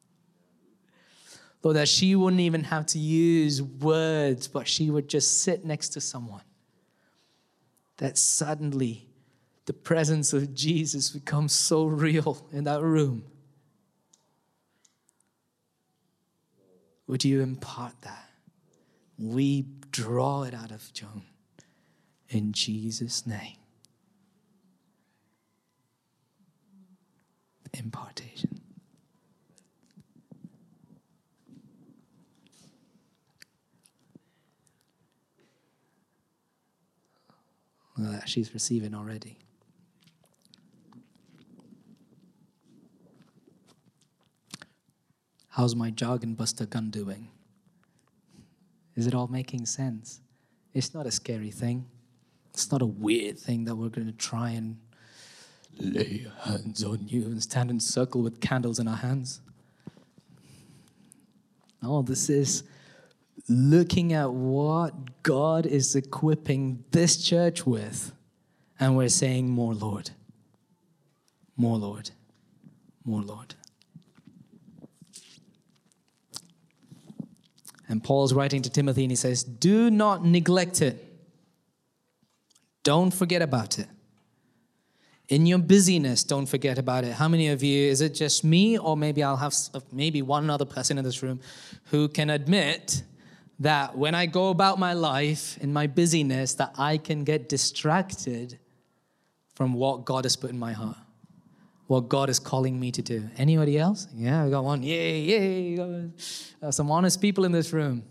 Lord, 1.64 1.78
that 1.78 1.88
she 1.88 2.16
wouldn't 2.16 2.42
even 2.42 2.64
have 2.66 2.86
to 2.88 3.00
use 3.00 3.62
words, 3.62 4.48
but 4.48 4.68
she 4.68 4.90
would 4.90 5.08
just 5.08 5.44
sit 5.44 5.64
next 5.64 5.90
to 5.90 6.02
someone. 6.02 6.42
That 7.98 8.18
suddenly 8.18 9.08
the 9.66 9.74
presence 9.74 10.34
of 10.34 10.56
Jesus 10.56 11.12
becomes 11.12 11.54
so 11.54 11.86
real 11.86 12.48
in 12.52 12.64
that 12.64 12.82
room. 12.82 13.24
Would 17.06 17.24
you 17.24 17.42
impart 17.42 17.94
that? 18.02 18.30
We 19.20 19.66
draw 19.92 20.44
it 20.44 20.54
out 20.54 20.72
of 20.72 20.92
Joan 20.94 21.24
in 22.30 22.54
Jesus' 22.54 23.28
name. 23.28 23.58
Impartation. 27.74 28.61
Well, 38.02 38.20
she's 38.26 38.52
receiving 38.52 38.96
already. 38.96 39.38
How's 45.50 45.76
my 45.76 45.92
jargon 45.92 46.34
buster 46.34 46.66
gun 46.66 46.90
doing? 46.90 47.28
Is 48.96 49.06
it 49.06 49.14
all 49.14 49.28
making 49.28 49.68
sense? 49.68 50.22
It's 50.74 50.96
not 50.96 51.06
a 51.06 51.12
scary 51.12 51.52
thing. 51.52 51.86
It's 52.50 52.72
not 52.72 52.82
a 52.82 52.88
weird 52.88 53.38
thing 53.38 53.66
that 53.66 53.76
we're 53.76 53.90
going 53.90 54.08
to 54.08 54.18
try 54.18 54.50
and 54.52 54.80
lay 55.78 56.26
hands 56.42 56.84
on 56.84 57.08
you 57.08 57.26
and 57.26 57.44
stand 57.44 57.70
in 57.70 57.80
circle 57.80 58.24
with 58.24 58.42
candles 58.42 58.80
in 58.80 58.88
our 58.88 58.98
hands. 58.98 59.42
No, 61.84 62.02
this 62.02 62.32
is 62.32 62.64
looking 63.48 64.14
at 64.14 64.32
what 64.32 65.24
God 65.24 65.66
is 65.66 65.96
equipping 65.96 66.84
this 66.92 67.24
church 67.24 67.66
with, 67.66 68.14
and 68.80 68.98
we're 68.98 69.10
saying, 69.10 69.50
More, 69.50 69.74
Lord. 69.74 70.12
More, 71.56 71.78
Lord. 71.78 72.12
More, 73.06 73.22
Lord. 73.22 73.56
And 77.92 78.02
Paul's 78.02 78.34
writing 78.34 78.62
to 78.62 78.70
Timothy 78.70 79.04
and 79.04 79.12
he 79.12 79.18
says, 79.18 79.44
Do 79.44 79.92
not 79.92 80.24
neglect 80.24 80.82
it. 80.82 81.06
Don't 82.84 83.12
forget 83.14 83.42
about 83.42 83.80
it. 83.80 83.88
In 85.28 85.46
your 85.46 85.60
busyness, 85.60 86.24
don't 86.24 86.46
forget 86.46 86.78
about 86.78 87.04
it. 87.04 87.14
How 87.14 87.28
many 87.28 87.50
of 87.50 87.64
you, 87.64 87.90
is 87.90 88.02
it 88.02 88.16
just 88.16 88.44
me, 88.44 88.78
or 88.78 88.96
maybe 88.96 89.24
I'll 89.24 89.38
have 89.38 89.54
maybe 89.92 90.22
one 90.22 90.50
other 90.50 90.66
person 90.66 90.98
in 90.98 91.04
this 91.04 91.22
room 91.22 91.42
who 91.86 92.08
can 92.08 92.30
admit 92.30 93.04
that 93.62 93.98
when 93.98 94.14
I 94.14 94.26
go 94.26 94.50
about 94.50 94.78
my 94.78 94.94
life 94.94 95.58
in 95.60 95.74
my 95.74 95.88
busyness, 95.88 96.54
that 96.56 96.74
I 96.78 96.98
can 96.98 97.24
get 97.24 97.50
distracted 97.50 98.60
from 99.56 99.74
what 99.74 100.06
God 100.06 100.26
has 100.26 100.36
put 100.36 100.50
in 100.50 100.60
my 100.60 100.74
heart? 100.74 100.98
what 101.92 102.08
God 102.08 102.30
is 102.30 102.40
calling 102.40 102.80
me 102.80 102.90
to 102.94 103.02
do. 103.02 103.30
Anybody 103.36 103.78
else? 103.78 104.08
Yeah, 104.16 104.46
we 104.46 104.50
got 104.50 104.64
one. 104.64 104.82
Yay, 104.82 105.20
yay. 105.20 106.10
Uh, 106.64 106.72
some 106.72 106.90
honest 106.90 107.20
people 107.20 107.44
in 107.44 107.52
this 107.52 107.74
room. 107.74 108.04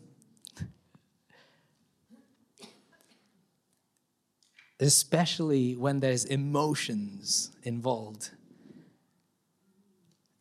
Especially 4.79 5.77
when 5.77 5.99
there's 5.99 6.27
emotions 6.27 7.53
involved. 7.63 8.33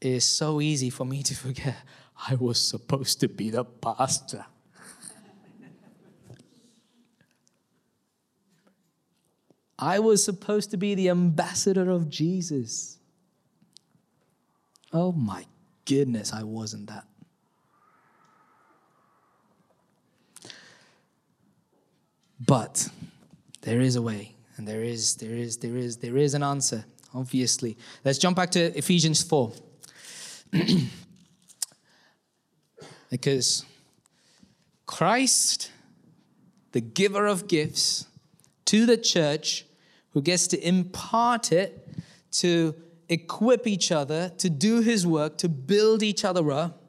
It 0.02 0.12
is 0.12 0.26
so 0.26 0.60
easy 0.60 0.90
for 0.90 1.06
me 1.06 1.24
to 1.24 1.34
forget 1.34 1.78
I 2.30 2.36
was 2.36 2.60
supposed 2.60 3.22
to 3.22 3.30
be 3.30 3.52
the 3.52 3.64
pastor. 3.64 4.46
I 9.82 10.00
was 10.00 10.24
supposed 10.24 10.72
to 10.72 10.78
be 10.78 10.94
the 10.94 11.10
ambassador 11.10 11.90
of 11.90 12.10
Jesus. 12.10 12.98
Oh 14.92 15.14
my 15.14 15.46
goodness, 15.86 16.34
I 16.34 16.44
wasn't 16.44 16.88
that. 16.88 17.06
But 22.46 22.90
there 23.62 23.80
is 23.80 23.96
a 23.96 24.02
way, 24.02 24.36
and 24.58 24.68
there 24.68 24.84
is, 24.84 25.16
there 25.16 25.32
is, 25.34 25.58
there 25.58 25.78
is, 25.78 25.98
there 25.98 26.18
is 26.18 26.34
an 26.34 26.44
answer, 26.44 26.84
obviously. 27.14 27.78
Let's 28.04 28.18
jump 28.18 28.36
back 28.36 28.52
to 28.52 28.78
Ephesians 28.78 29.24
4. 29.24 29.54
because 33.10 33.66
Christ, 34.86 35.72
the 36.74 36.82
giver 36.82 37.28
of 37.28 37.48
gifts 37.48 38.08
to 38.66 38.86
the 38.86 38.98
church, 38.98 39.66
who 40.14 40.22
gets 40.22 40.48
to 40.48 40.68
impart 40.68 41.52
it 41.52 41.88
to 42.32 42.76
equip 43.10 43.66
each 43.68 43.92
other 43.92 44.30
to 44.38 44.50
do 44.50 44.82
his 44.82 45.06
work, 45.06 45.38
to 45.40 45.50
build 45.50 46.04
each 46.04 46.24
other 46.24 46.52
up. 46.52 46.82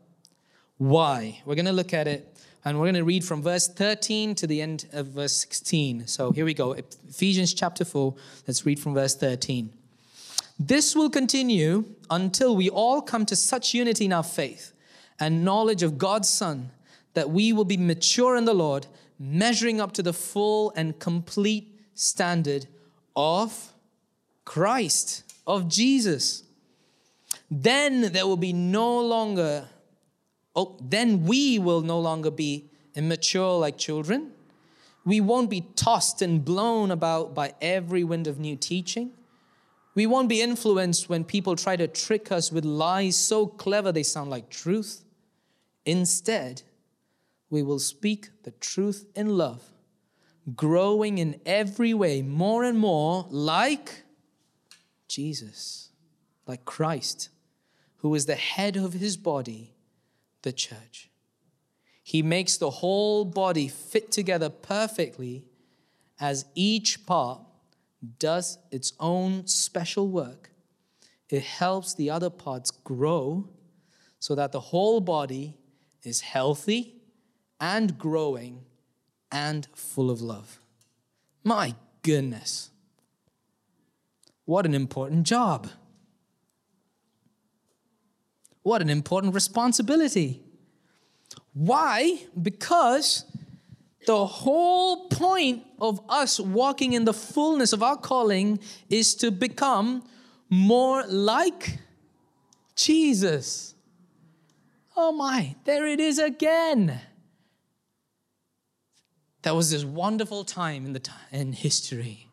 Why? 0.76 1.40
We're 1.44 1.54
going 1.54 1.66
to 1.66 1.72
look 1.72 1.94
at 1.94 2.06
it 2.06 2.26
and 2.64 2.78
we're 2.78 2.86
going 2.86 2.94
to 2.94 3.04
read 3.04 3.24
from 3.24 3.42
verse 3.42 3.68
13 3.68 4.34
to 4.36 4.46
the 4.46 4.60
end 4.60 4.86
of 4.92 5.08
verse 5.08 5.36
16. 5.36 6.06
So 6.06 6.32
here 6.32 6.44
we 6.44 6.54
go 6.54 6.72
Ephesians 6.72 7.54
chapter 7.54 7.84
4. 7.84 8.14
Let's 8.46 8.66
read 8.66 8.78
from 8.78 8.94
verse 8.94 9.14
13. 9.14 9.72
This 10.58 10.94
will 10.94 11.08
continue 11.08 11.86
until 12.10 12.54
we 12.54 12.68
all 12.68 13.00
come 13.00 13.24
to 13.26 13.36
such 13.36 13.72
unity 13.72 14.04
in 14.04 14.12
our 14.12 14.22
faith 14.22 14.72
and 15.18 15.44
knowledge 15.44 15.82
of 15.82 15.96
God's 15.96 16.28
Son 16.28 16.70
that 17.14 17.30
we 17.30 17.52
will 17.52 17.64
be 17.64 17.78
mature 17.78 18.36
in 18.36 18.44
the 18.44 18.54
Lord, 18.54 18.86
measuring 19.18 19.80
up 19.80 19.92
to 19.92 20.02
the 20.02 20.12
full 20.12 20.72
and 20.76 20.98
complete 20.98 21.80
standard 21.94 22.66
of 23.14 23.72
Christ 24.44 25.24
of 25.46 25.68
Jesus. 25.68 26.44
Then 27.50 28.12
there 28.12 28.26
will 28.26 28.36
be 28.36 28.52
no 28.52 29.00
longer, 29.00 29.68
oh, 30.54 30.76
then 30.80 31.24
we 31.24 31.58
will 31.58 31.80
no 31.80 31.98
longer 31.98 32.30
be 32.30 32.70
immature 32.94 33.58
like 33.58 33.78
children. 33.78 34.32
We 35.04 35.20
won't 35.20 35.50
be 35.50 35.62
tossed 35.76 36.22
and 36.22 36.44
blown 36.44 36.90
about 36.90 37.34
by 37.34 37.54
every 37.60 38.04
wind 38.04 38.26
of 38.26 38.38
new 38.38 38.56
teaching. 38.56 39.12
We 39.94 40.06
won't 40.06 40.28
be 40.28 40.40
influenced 40.40 41.08
when 41.08 41.24
people 41.24 41.56
try 41.56 41.76
to 41.76 41.88
trick 41.88 42.30
us 42.30 42.52
with 42.52 42.64
lies 42.64 43.16
so 43.16 43.46
clever 43.46 43.90
they 43.90 44.02
sound 44.02 44.30
like 44.30 44.48
truth. 44.48 45.02
Instead, 45.84 46.62
we 47.48 47.62
will 47.62 47.80
speak 47.80 48.30
the 48.44 48.52
truth 48.52 49.06
in 49.16 49.36
love, 49.36 49.64
growing 50.54 51.18
in 51.18 51.40
every 51.44 51.94
way 51.94 52.22
more 52.22 52.64
and 52.64 52.78
more 52.78 53.26
like 53.30 54.04
Jesus, 55.08 55.90
like 56.46 56.64
Christ, 56.64 57.28
who 57.96 58.14
is 58.14 58.26
the 58.26 58.36
head 58.36 58.76
of 58.76 58.94
his 58.94 59.16
body, 59.16 59.74
the 60.42 60.52
church. 60.52 61.10
He 62.02 62.22
makes 62.22 62.56
the 62.56 62.70
whole 62.70 63.24
body 63.24 63.68
fit 63.68 64.10
together 64.10 64.48
perfectly 64.48 65.44
as 66.18 66.44
each 66.54 67.06
part 67.06 67.40
does 68.18 68.58
its 68.70 68.92
own 68.98 69.46
special 69.46 70.08
work. 70.08 70.50
It 71.28 71.42
helps 71.42 71.94
the 71.94 72.10
other 72.10 72.30
parts 72.30 72.70
grow 72.70 73.48
so 74.18 74.34
that 74.34 74.52
the 74.52 74.60
whole 74.60 75.00
body 75.00 75.56
is 76.02 76.22
healthy 76.22 76.96
and 77.60 77.98
growing 77.98 78.64
and 79.32 79.66
full 79.74 80.10
of 80.10 80.20
love. 80.20 80.60
My 81.44 81.74
goodness. 82.02 82.70
What 84.44 84.66
an 84.66 84.74
important 84.74 85.26
job. 85.26 85.68
What 88.62 88.82
an 88.82 88.90
important 88.90 89.34
responsibility. 89.34 90.42
Why? 91.52 92.20
Because 92.40 93.24
the 94.06 94.26
whole 94.26 95.08
point 95.08 95.64
of 95.80 96.00
us 96.08 96.40
walking 96.40 96.92
in 96.92 97.04
the 97.04 97.14
fullness 97.14 97.72
of 97.72 97.82
our 97.82 97.96
calling 97.96 98.58
is 98.88 99.14
to 99.16 99.30
become 99.30 100.02
more 100.48 101.04
like 101.06 101.78
Jesus. 102.74 103.74
Oh 104.96 105.12
my, 105.12 105.54
there 105.64 105.86
it 105.86 106.00
is 106.00 106.18
again. 106.18 107.00
There 109.42 109.54
was 109.54 109.70
this 109.70 109.84
wonderful 109.84 110.44
time 110.44 110.84
in 110.86 110.92
the 110.92 111.00
t- 111.00 111.12
in 111.32 111.52
history 111.52 112.28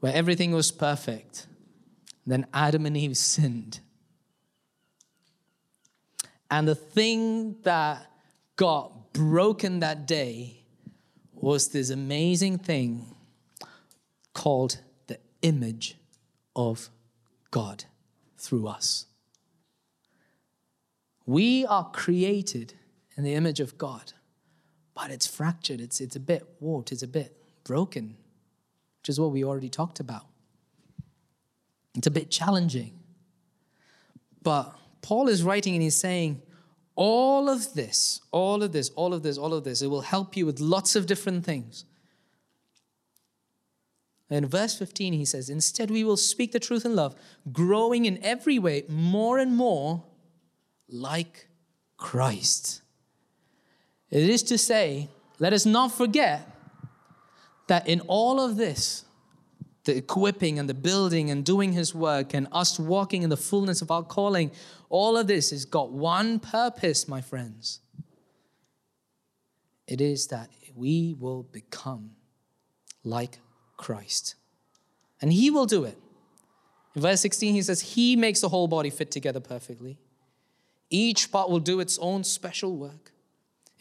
where 0.00 0.14
everything 0.14 0.52
was 0.52 0.70
perfect. 0.70 1.46
Then 2.26 2.46
Adam 2.54 2.86
and 2.86 2.96
Eve 2.96 3.16
sinned. 3.16 3.80
And 6.50 6.68
the 6.68 6.74
thing 6.74 7.56
that 7.62 8.10
got 8.56 9.12
broken 9.12 9.80
that 9.80 10.06
day 10.06 10.64
was 11.34 11.68
this 11.68 11.90
amazing 11.90 12.58
thing 12.58 13.14
called 14.32 14.80
the 15.06 15.18
image 15.42 15.96
of 16.54 16.88
God 17.50 17.84
through 18.36 18.68
us. 18.68 19.06
We 21.26 21.66
are 21.66 21.90
created 21.90 22.74
in 23.16 23.24
the 23.24 23.34
image 23.34 23.60
of 23.60 23.78
God, 23.78 24.12
but 24.94 25.10
it's 25.10 25.26
fractured, 25.26 25.80
it's, 25.80 26.00
it's 26.00 26.16
a 26.16 26.20
bit 26.20 26.46
warped, 26.60 26.92
it's 26.92 27.02
a 27.02 27.08
bit 27.08 27.36
broken 27.64 28.16
which 29.02 29.08
is 29.08 29.18
what 29.18 29.32
we 29.32 29.42
already 29.42 29.68
talked 29.68 29.98
about. 29.98 30.26
It's 31.96 32.06
a 32.06 32.10
bit 32.10 32.30
challenging. 32.30 33.00
But 34.44 34.72
Paul 35.02 35.26
is 35.26 35.42
writing 35.42 35.74
and 35.74 35.82
he's 35.82 35.96
saying, 35.96 36.40
all 36.94 37.48
of 37.48 37.74
this, 37.74 38.20
all 38.30 38.62
of 38.62 38.70
this, 38.70 38.90
all 38.90 39.12
of 39.12 39.24
this, 39.24 39.36
all 39.36 39.54
of 39.54 39.64
this, 39.64 39.82
it 39.82 39.88
will 39.88 40.02
help 40.02 40.36
you 40.36 40.46
with 40.46 40.60
lots 40.60 40.94
of 40.94 41.06
different 41.06 41.44
things. 41.44 41.84
In 44.30 44.46
verse 44.46 44.78
15, 44.78 45.14
he 45.14 45.24
says, 45.24 45.50
Instead, 45.50 45.90
we 45.90 46.04
will 46.04 46.16
speak 46.16 46.52
the 46.52 46.60
truth 46.60 46.84
in 46.84 46.94
love, 46.94 47.16
growing 47.50 48.04
in 48.04 48.22
every 48.22 48.60
way 48.60 48.84
more 48.88 49.36
and 49.38 49.56
more 49.56 50.04
like 50.88 51.48
Christ. 51.96 52.81
It 54.12 54.28
is 54.28 54.42
to 54.44 54.58
say, 54.58 55.08
let 55.38 55.54
us 55.54 55.64
not 55.64 55.90
forget 55.90 56.46
that 57.66 57.88
in 57.88 58.00
all 58.02 58.38
of 58.38 58.56
this, 58.56 59.06
the 59.84 59.96
equipping 59.96 60.58
and 60.58 60.68
the 60.68 60.74
building 60.74 61.30
and 61.30 61.44
doing 61.44 61.72
his 61.72 61.94
work 61.94 62.34
and 62.34 62.46
us 62.52 62.78
walking 62.78 63.22
in 63.22 63.30
the 63.30 63.38
fullness 63.38 63.80
of 63.80 63.90
our 63.90 64.02
calling, 64.02 64.50
all 64.90 65.16
of 65.16 65.26
this 65.26 65.50
has 65.50 65.64
got 65.64 65.90
one 65.90 66.38
purpose, 66.38 67.08
my 67.08 67.22
friends. 67.22 67.80
It 69.88 70.02
is 70.02 70.26
that 70.26 70.50
we 70.76 71.16
will 71.18 71.44
become 71.44 72.10
like 73.04 73.40
Christ. 73.78 74.34
And 75.22 75.32
he 75.32 75.50
will 75.50 75.66
do 75.66 75.84
it. 75.84 75.96
In 76.94 77.00
verse 77.00 77.22
16, 77.22 77.54
he 77.54 77.62
says, 77.62 77.80
He 77.80 78.14
makes 78.14 78.42
the 78.42 78.50
whole 78.50 78.68
body 78.68 78.90
fit 78.90 79.10
together 79.10 79.40
perfectly. 79.40 79.98
Each 80.90 81.32
part 81.32 81.48
will 81.48 81.60
do 81.60 81.80
its 81.80 81.98
own 81.98 82.24
special 82.24 82.76
work. 82.76 83.11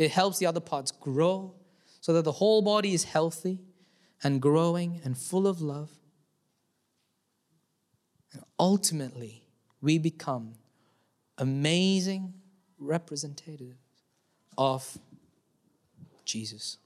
It 0.01 0.09
helps 0.09 0.39
the 0.39 0.47
other 0.47 0.59
parts 0.59 0.89
grow 0.89 1.53
so 1.99 2.11
that 2.13 2.23
the 2.23 2.31
whole 2.31 2.63
body 2.63 2.95
is 2.95 3.03
healthy 3.03 3.59
and 4.23 4.41
growing 4.41 4.99
and 5.03 5.15
full 5.15 5.45
of 5.45 5.61
love. 5.61 5.91
And 8.33 8.43
ultimately, 8.59 9.43
we 9.79 9.99
become 9.99 10.53
amazing 11.37 12.33
representatives 12.79 13.77
of 14.57 14.97
Jesus. 16.25 16.77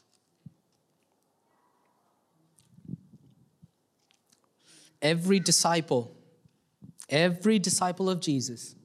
Every 5.01 5.39
disciple, 5.39 6.17
every 7.07 7.59
disciple 7.59 8.09
of 8.09 8.19
Jesus 8.19 8.75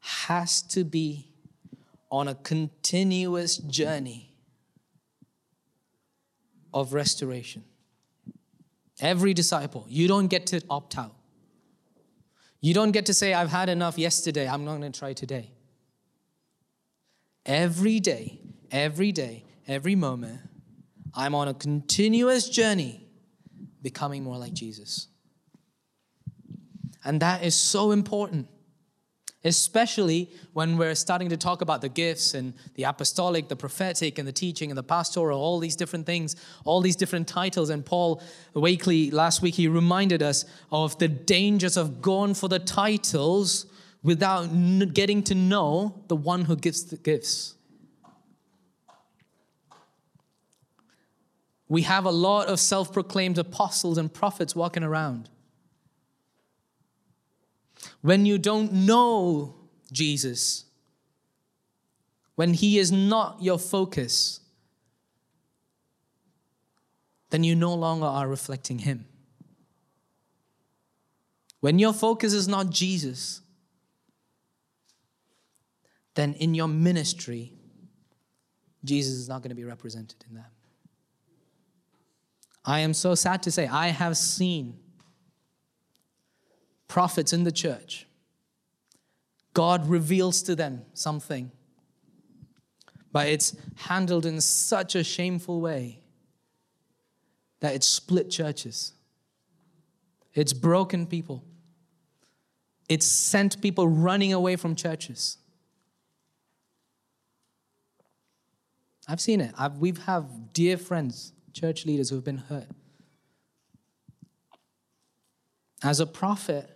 has 0.00 0.62
to 0.62 0.84
be 0.84 1.33
on 2.14 2.28
a 2.28 2.34
continuous 2.36 3.56
journey 3.56 4.32
of 6.72 6.94
restoration. 6.94 7.64
Every 9.00 9.34
disciple, 9.34 9.84
you 9.88 10.06
don't 10.06 10.28
get 10.28 10.46
to 10.46 10.62
opt 10.70 10.96
out. 10.96 11.16
You 12.60 12.72
don't 12.72 12.92
get 12.92 13.06
to 13.06 13.14
say, 13.14 13.34
I've 13.34 13.50
had 13.50 13.68
enough 13.68 13.98
yesterday, 13.98 14.48
I'm 14.48 14.64
not 14.64 14.78
going 14.78 14.92
to 14.92 14.96
try 14.96 15.12
today. 15.12 15.50
Every 17.44 17.98
day, 17.98 18.38
every 18.70 19.10
day, 19.10 19.44
every 19.66 19.96
moment, 19.96 20.38
I'm 21.14 21.34
on 21.34 21.48
a 21.48 21.54
continuous 21.54 22.48
journey 22.48 23.08
becoming 23.82 24.22
more 24.22 24.38
like 24.38 24.52
Jesus. 24.52 25.08
And 27.04 27.20
that 27.20 27.42
is 27.42 27.56
so 27.56 27.90
important 27.90 28.46
especially 29.44 30.30
when 30.54 30.78
we're 30.78 30.94
starting 30.94 31.28
to 31.28 31.36
talk 31.36 31.60
about 31.60 31.82
the 31.82 31.88
gifts 31.88 32.32
and 32.32 32.54
the 32.74 32.84
apostolic, 32.84 33.48
the 33.48 33.56
prophetic, 33.56 34.18
and 34.18 34.26
the 34.26 34.32
teaching 34.32 34.70
and 34.70 34.78
the 34.78 34.82
pastoral, 34.82 35.38
all 35.38 35.58
these 35.58 35.76
different 35.76 36.06
things, 36.06 36.34
all 36.64 36.80
these 36.80 36.96
different 36.96 37.28
titles. 37.28 37.68
And 37.68 37.84
Paul 37.84 38.22
Wakely, 38.54 39.10
last 39.10 39.42
week, 39.42 39.54
he 39.54 39.68
reminded 39.68 40.22
us 40.22 40.46
of 40.72 40.98
the 40.98 41.08
dangers 41.08 41.76
of 41.76 42.00
going 42.00 42.34
for 42.34 42.48
the 42.48 42.58
titles 42.58 43.66
without 44.02 44.46
getting 44.94 45.22
to 45.24 45.34
know 45.34 46.02
the 46.08 46.16
one 46.16 46.46
who 46.46 46.56
gives 46.56 46.84
the 46.84 46.96
gifts. 46.96 47.54
We 51.68 51.82
have 51.82 52.04
a 52.04 52.10
lot 52.10 52.48
of 52.48 52.60
self 52.60 52.92
proclaimed 52.92 53.38
apostles 53.38 53.98
and 53.98 54.12
prophets 54.12 54.54
walking 54.54 54.84
around 54.84 55.28
when 58.02 58.26
you 58.26 58.38
don't 58.38 58.72
know 58.72 59.54
Jesus, 59.92 60.64
when 62.34 62.54
He 62.54 62.78
is 62.78 62.90
not 62.90 63.42
your 63.42 63.58
focus, 63.58 64.40
then 67.30 67.44
you 67.44 67.54
no 67.54 67.74
longer 67.74 68.06
are 68.06 68.28
reflecting 68.28 68.80
Him. 68.80 69.06
When 71.60 71.78
your 71.78 71.92
focus 71.92 72.32
is 72.32 72.46
not 72.46 72.70
Jesus, 72.70 73.40
then 76.14 76.34
in 76.34 76.54
your 76.54 76.68
ministry, 76.68 77.52
Jesus 78.84 79.14
is 79.14 79.28
not 79.28 79.42
going 79.42 79.48
to 79.48 79.56
be 79.56 79.64
represented 79.64 80.24
in 80.28 80.36
that. 80.36 80.50
I 82.64 82.80
am 82.80 82.94
so 82.94 83.14
sad 83.14 83.42
to 83.44 83.50
say, 83.50 83.66
I 83.66 83.88
have 83.88 84.16
seen 84.16 84.78
prophets 86.88 87.32
in 87.32 87.44
the 87.44 87.52
church, 87.52 88.06
God 89.52 89.88
reveals 89.88 90.42
to 90.42 90.56
them 90.56 90.82
something, 90.94 91.50
but 93.12 93.28
it's 93.28 93.56
handled 93.76 94.26
in 94.26 94.40
such 94.40 94.94
a 94.94 95.04
shameful 95.04 95.60
way 95.60 96.00
that 97.60 97.74
it's 97.74 97.86
split 97.86 98.30
churches. 98.30 98.92
It's 100.34 100.52
broken 100.52 101.06
people. 101.06 101.44
It's 102.88 103.06
sent 103.06 103.62
people 103.62 103.88
running 103.88 104.32
away 104.32 104.56
from 104.56 104.74
churches. 104.74 105.38
I've 109.06 109.20
seen 109.20 109.40
it. 109.40 109.54
I've, 109.56 109.78
we've 109.78 110.04
have 110.04 110.52
dear 110.52 110.76
friends, 110.76 111.32
church 111.52 111.86
leaders 111.86 112.10
who 112.10 112.16
have 112.16 112.24
been 112.24 112.38
hurt. 112.38 112.68
As 115.82 116.00
a 116.00 116.06
prophet, 116.06 116.73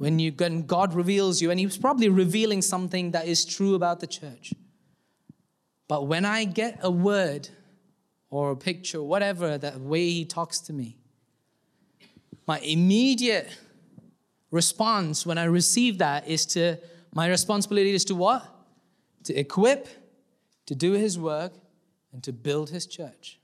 when 0.00 0.18
you 0.18 0.32
when 0.32 0.62
God 0.62 0.94
reveals 0.94 1.42
you, 1.42 1.50
and 1.50 1.60
He's 1.60 1.76
probably 1.76 2.08
revealing 2.08 2.62
something 2.62 3.10
that 3.10 3.26
is 3.28 3.44
true 3.44 3.74
about 3.74 4.00
the 4.00 4.06
church. 4.06 4.54
But 5.88 6.06
when 6.06 6.24
I 6.24 6.44
get 6.44 6.78
a 6.80 6.90
word 6.90 7.50
or 8.30 8.50
a 8.50 8.56
picture, 8.56 9.02
whatever, 9.02 9.58
that 9.58 9.78
way 9.78 10.08
He 10.08 10.24
talks 10.24 10.58
to 10.60 10.72
me, 10.72 10.96
my 12.46 12.60
immediate 12.60 13.54
response 14.50 15.26
when 15.26 15.36
I 15.36 15.44
receive 15.44 15.98
that 15.98 16.26
is 16.26 16.46
to, 16.46 16.78
my 17.12 17.28
responsibility 17.28 17.90
is 17.90 18.06
to 18.06 18.14
what? 18.14 18.42
To 19.24 19.34
equip, 19.38 19.86
to 20.64 20.74
do 20.74 20.92
His 20.92 21.18
work, 21.18 21.52
and 22.14 22.22
to 22.22 22.32
build 22.32 22.70
His 22.70 22.86
church. 22.86 23.38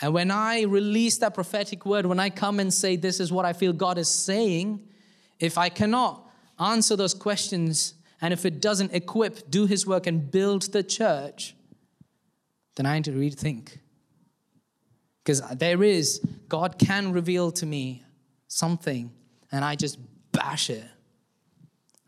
And 0.00 0.14
when 0.14 0.30
I 0.30 0.62
release 0.62 1.18
that 1.18 1.34
prophetic 1.34 1.84
word, 1.84 2.06
when 2.06 2.18
I 2.18 2.30
come 2.30 2.58
and 2.58 2.72
say, 2.72 2.96
This 2.96 3.20
is 3.20 3.30
what 3.30 3.44
I 3.44 3.52
feel 3.52 3.72
God 3.72 3.98
is 3.98 4.08
saying, 4.08 4.80
if 5.38 5.58
I 5.58 5.68
cannot 5.68 6.28
answer 6.58 6.96
those 6.96 7.14
questions 7.14 7.94
and 8.20 8.32
if 8.32 8.44
it 8.44 8.60
doesn't 8.60 8.92
equip, 8.92 9.50
do 9.50 9.66
his 9.66 9.86
work, 9.86 10.06
and 10.06 10.30
build 10.30 10.72
the 10.72 10.82
church, 10.82 11.54
then 12.76 12.86
I 12.86 12.94
need 12.94 13.04
to 13.04 13.12
rethink. 13.12 13.78
Because 15.22 15.40
there 15.56 15.82
is, 15.82 16.20
God 16.48 16.78
can 16.78 17.12
reveal 17.12 17.50
to 17.52 17.66
me 17.66 18.04
something, 18.46 19.10
and 19.50 19.64
I 19.64 19.74
just 19.74 19.98
bash 20.32 20.70
it. 20.70 20.84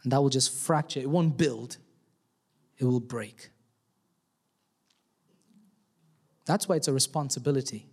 And 0.03 0.13
that 0.13 0.21
will 0.21 0.29
just 0.29 0.53
fracture. 0.53 1.01
It 1.01 1.09
won't 1.09 1.37
build, 1.37 1.79
it 2.79 2.85
will 2.85 3.01
break. 3.01 3.52
That's 6.53 6.69
why 6.69 6.77
it's 6.77 6.87
a 6.87 6.93
responsibility. 6.93 7.87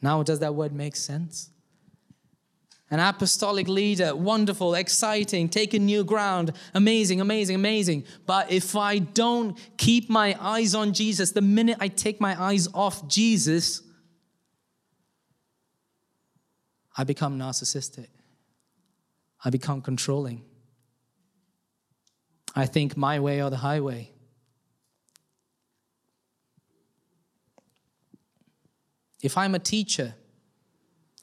Now, 0.00 0.22
does 0.22 0.38
that 0.38 0.54
word 0.54 0.72
make 0.72 0.96
sense? 0.96 1.50
An 2.90 3.00
apostolic 3.00 3.68
leader, 3.68 4.16
wonderful, 4.16 4.74
exciting, 4.74 5.50
taking 5.50 5.84
new 5.84 6.04
ground, 6.04 6.54
amazing, 6.72 7.20
amazing, 7.20 7.56
amazing. 7.56 8.04
But 8.24 8.50
if 8.50 8.74
I 8.74 8.96
don't 8.96 9.58
keep 9.76 10.08
my 10.08 10.34
eyes 10.40 10.74
on 10.74 10.94
Jesus, 10.94 11.32
the 11.32 11.42
minute 11.42 11.76
I 11.80 11.88
take 11.88 12.18
my 12.18 12.34
eyes 12.42 12.66
off 12.72 13.06
Jesus, 13.08 13.82
I 16.96 17.04
become 17.04 17.38
narcissistic. 17.38 18.06
I 19.44 19.50
become 19.50 19.82
controlling. 19.82 20.46
I 22.56 22.64
think 22.64 22.96
my 22.96 23.20
way 23.20 23.42
or 23.42 23.50
the 23.50 23.58
highway. 23.58 24.13
If 29.24 29.38
I'm 29.38 29.54
a 29.54 29.58
teacher, 29.58 30.14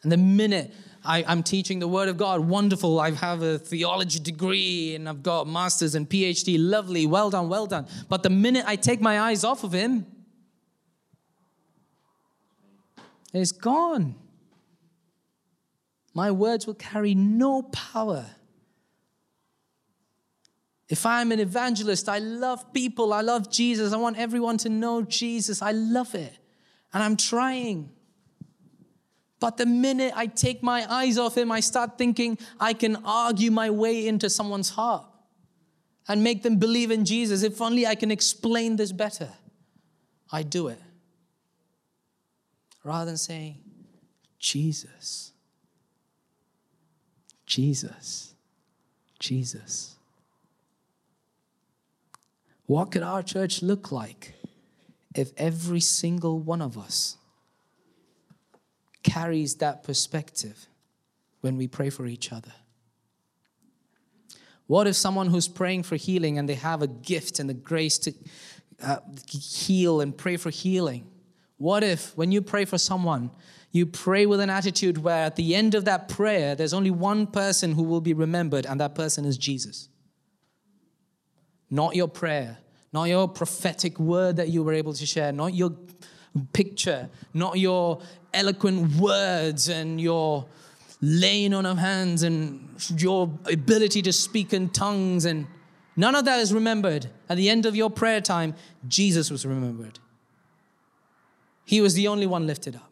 and 0.02 0.12
the 0.12 0.18
minute 0.18 0.74
I, 1.06 1.22
am 1.22 1.44
teaching 1.44 1.78
the 1.78 1.88
Word 1.88 2.10
of 2.10 2.18
God, 2.18 2.40
wonderful, 2.40 3.00
I 3.00 3.12
have 3.12 3.44
a 3.44 3.60
theology 3.60 4.20
degree 4.20 4.96
and 4.96 5.08
I've 5.08 5.22
got 5.22 5.48
masters 5.48 5.94
and 5.94 6.10
PhD, 6.10 6.58
lovely, 6.60 7.06
well 7.06 7.30
done, 7.30 7.48
well 7.48 7.68
done. 7.68 7.86
But 8.10 8.24
the 8.24 8.32
minute 8.32 8.66
I 8.68 8.76
take 8.76 9.02
my 9.02 9.20
eyes 9.20 9.44
off 9.44 9.64
of 9.64 9.72
Him, 9.72 10.08
it's 13.34 13.52
gone. 13.52 14.16
My 16.16 16.32
words 16.32 16.66
will 16.66 16.74
carry 16.74 17.14
no 17.14 17.62
power. 17.62 18.26
If 20.90 21.06
I'm 21.06 21.32
an 21.32 21.40
evangelist, 21.40 22.10
I 22.10 22.18
love 22.18 22.74
people, 22.74 23.14
I 23.14 23.22
love 23.22 23.52
Jesus, 23.52 23.94
I 23.94 23.98
want 23.98 24.18
everyone 24.18 24.58
to 24.58 24.70
know 24.70 25.04
Jesus, 25.04 25.62
I 25.62 25.72
love 25.72 26.16
it. 26.16 26.41
And 26.94 27.04
I'm 27.04 27.18
trying. 27.18 27.90
But 29.40 29.58
the 29.58 29.66
minute 29.66 30.14
I 30.16 30.28
take 30.28 30.62
my 30.62 30.86
eyes 30.92 31.18
off 31.18 31.38
him, 31.38 31.52
I 31.52 31.62
start 31.62 31.98
thinking 31.98 32.38
I 32.60 32.74
can 32.74 32.98
argue 33.04 33.50
my 33.50 33.70
way 33.70 34.08
into 34.08 34.30
someone's 34.30 34.70
heart 34.70 35.06
and 36.08 36.24
make 36.24 36.44
them 36.44 36.58
believe 36.58 36.92
in 36.92 37.06
Jesus. 37.06 37.44
If 37.44 37.62
only 37.62 37.88
I 37.88 37.96
can 37.96 38.12
explain 38.12 38.76
this 38.76 38.92
better, 38.92 39.30
I 40.32 40.44
do 40.44 40.68
it. 40.68 40.80
Rather 42.84 43.06
than 43.06 43.18
saying, 43.18 43.58
Jesus, 44.40 45.32
Jesus, 47.46 48.34
Jesus. 49.20 49.96
What 52.66 52.92
could 52.92 53.04
our 53.04 53.22
church 53.22 53.62
look 53.62 53.92
like? 53.92 54.34
If 55.16 55.32
every 55.38 55.80
single 55.80 56.40
one 56.40 56.62
of 56.62 56.78
us 56.78 57.18
carries 59.04 59.56
that 59.56 59.84
perspective 59.84 60.68
when 61.42 61.58
we 61.58 61.68
pray 61.68 61.90
for 61.90 62.06
each 62.06 62.32
other? 62.32 62.54
What 64.68 64.88
if 64.88 64.96
someone 64.96 65.28
who's 65.28 65.50
praying 65.50 65.84
for 65.84 65.98
healing 65.98 66.38
and 66.38 66.48
they 66.48 66.56
have 66.56 66.82
a 66.82 66.88
gift 66.88 67.40
and 67.40 67.50
the 67.50 67.54
grace 67.54 67.98
to 68.00 68.14
uh, 68.82 69.00
heal 69.30 70.00
and 70.00 70.18
pray 70.18 70.38
for 70.38 70.50
healing? 70.50 71.08
What 71.58 71.84
if 71.84 72.16
when 72.18 72.32
you 72.32 72.42
pray 72.42 72.66
for 72.66 72.78
someone, 72.78 73.32
you 73.72 73.86
pray 73.86 74.26
with 74.26 74.40
an 74.40 74.50
attitude 74.50 74.98
where 74.98 75.26
at 75.26 75.36
the 75.36 75.56
end 75.56 75.76
of 75.76 75.86
that 75.86 76.08
prayer, 76.08 76.56
there's 76.56 76.74
only 76.74 76.90
one 76.90 77.28
person 77.28 77.74
who 77.74 77.84
will 77.84 78.02
be 78.02 78.14
remembered, 78.14 78.66
and 78.66 78.80
that 78.80 78.96
person 78.96 79.26
is 79.26 79.38
Jesus? 79.38 79.90
Not 81.70 81.96
your 81.96 82.08
prayer, 82.08 82.58
not 82.94 83.06
your 83.06 83.28
prophetic 83.28 84.00
word 84.00 84.36
that 84.36 84.50
you 84.50 84.64
were 84.64 84.74
able 84.74 84.94
to 84.94 85.06
share, 85.06 85.32
not 85.32 85.54
your 85.54 85.72
picture, 86.54 87.10
not 87.34 87.58
your 87.58 88.02
eloquent 88.34 88.96
words 88.96 89.70
and 89.70 90.00
your 90.00 90.46
laying 91.02 91.54
on 91.54 91.66
of 91.66 91.78
hands 91.78 92.24
and 92.24 92.70
your 92.98 93.32
ability 93.52 94.02
to 94.04 94.14
speak 94.14 94.54
in 94.54 94.70
tongues 94.70 95.26
and 95.26 95.48
none 95.96 96.16
of 96.16 96.26
that 96.26 96.40
is 96.40 96.54
remembered. 96.54 97.10
At 97.30 97.38
the 97.38 97.50
end 97.50 97.66
of 97.66 97.76
your 97.76 97.90
prayer 97.90 98.22
time, 98.22 98.56
Jesus 98.88 99.32
was 99.32 99.46
remembered. 99.46 100.00
He 101.66 101.82
was 101.82 101.94
the 101.94 102.08
only 102.08 102.28
one 102.28 102.46
lifted 102.46 102.76
up. 102.76 102.92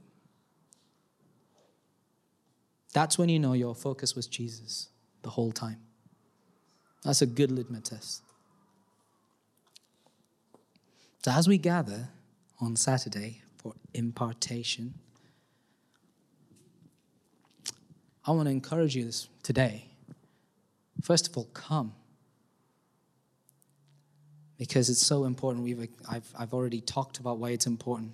That's 2.94 3.18
when 3.18 3.30
you 3.30 3.40
know 3.40 3.54
your 3.54 3.76
focus 3.76 4.16
was 4.16 4.26
Jesus 4.28 4.90
the 5.22 5.30
whole 5.30 5.52
time. 5.52 5.80
That's 7.04 7.22
a 7.22 7.26
good 7.26 7.52
litmus 7.52 7.90
test. 7.90 8.24
So, 11.30 11.36
as 11.36 11.48
we 11.48 11.60
gather 11.60 12.10
on 12.60 12.76
Saturday 12.76 13.44
for 13.60 13.76
impartation, 13.94 14.96
I 18.26 18.32
want 18.32 18.48
to 18.48 18.50
encourage 18.50 18.96
you 18.96 19.06
this 19.06 19.30
today. 19.44 19.86
First 21.04 21.28
of 21.28 21.38
all, 21.38 21.44
come. 21.54 21.94
Because 24.58 24.90
it's 24.90 25.06
so 25.06 25.26
important. 25.26 25.64
We've, 25.64 25.88
I've, 26.10 26.28
I've 26.36 26.52
already 26.52 26.82
talked 26.82 27.20
about 27.20 27.38
why 27.38 27.52
it's 27.52 27.68
important. 27.68 28.14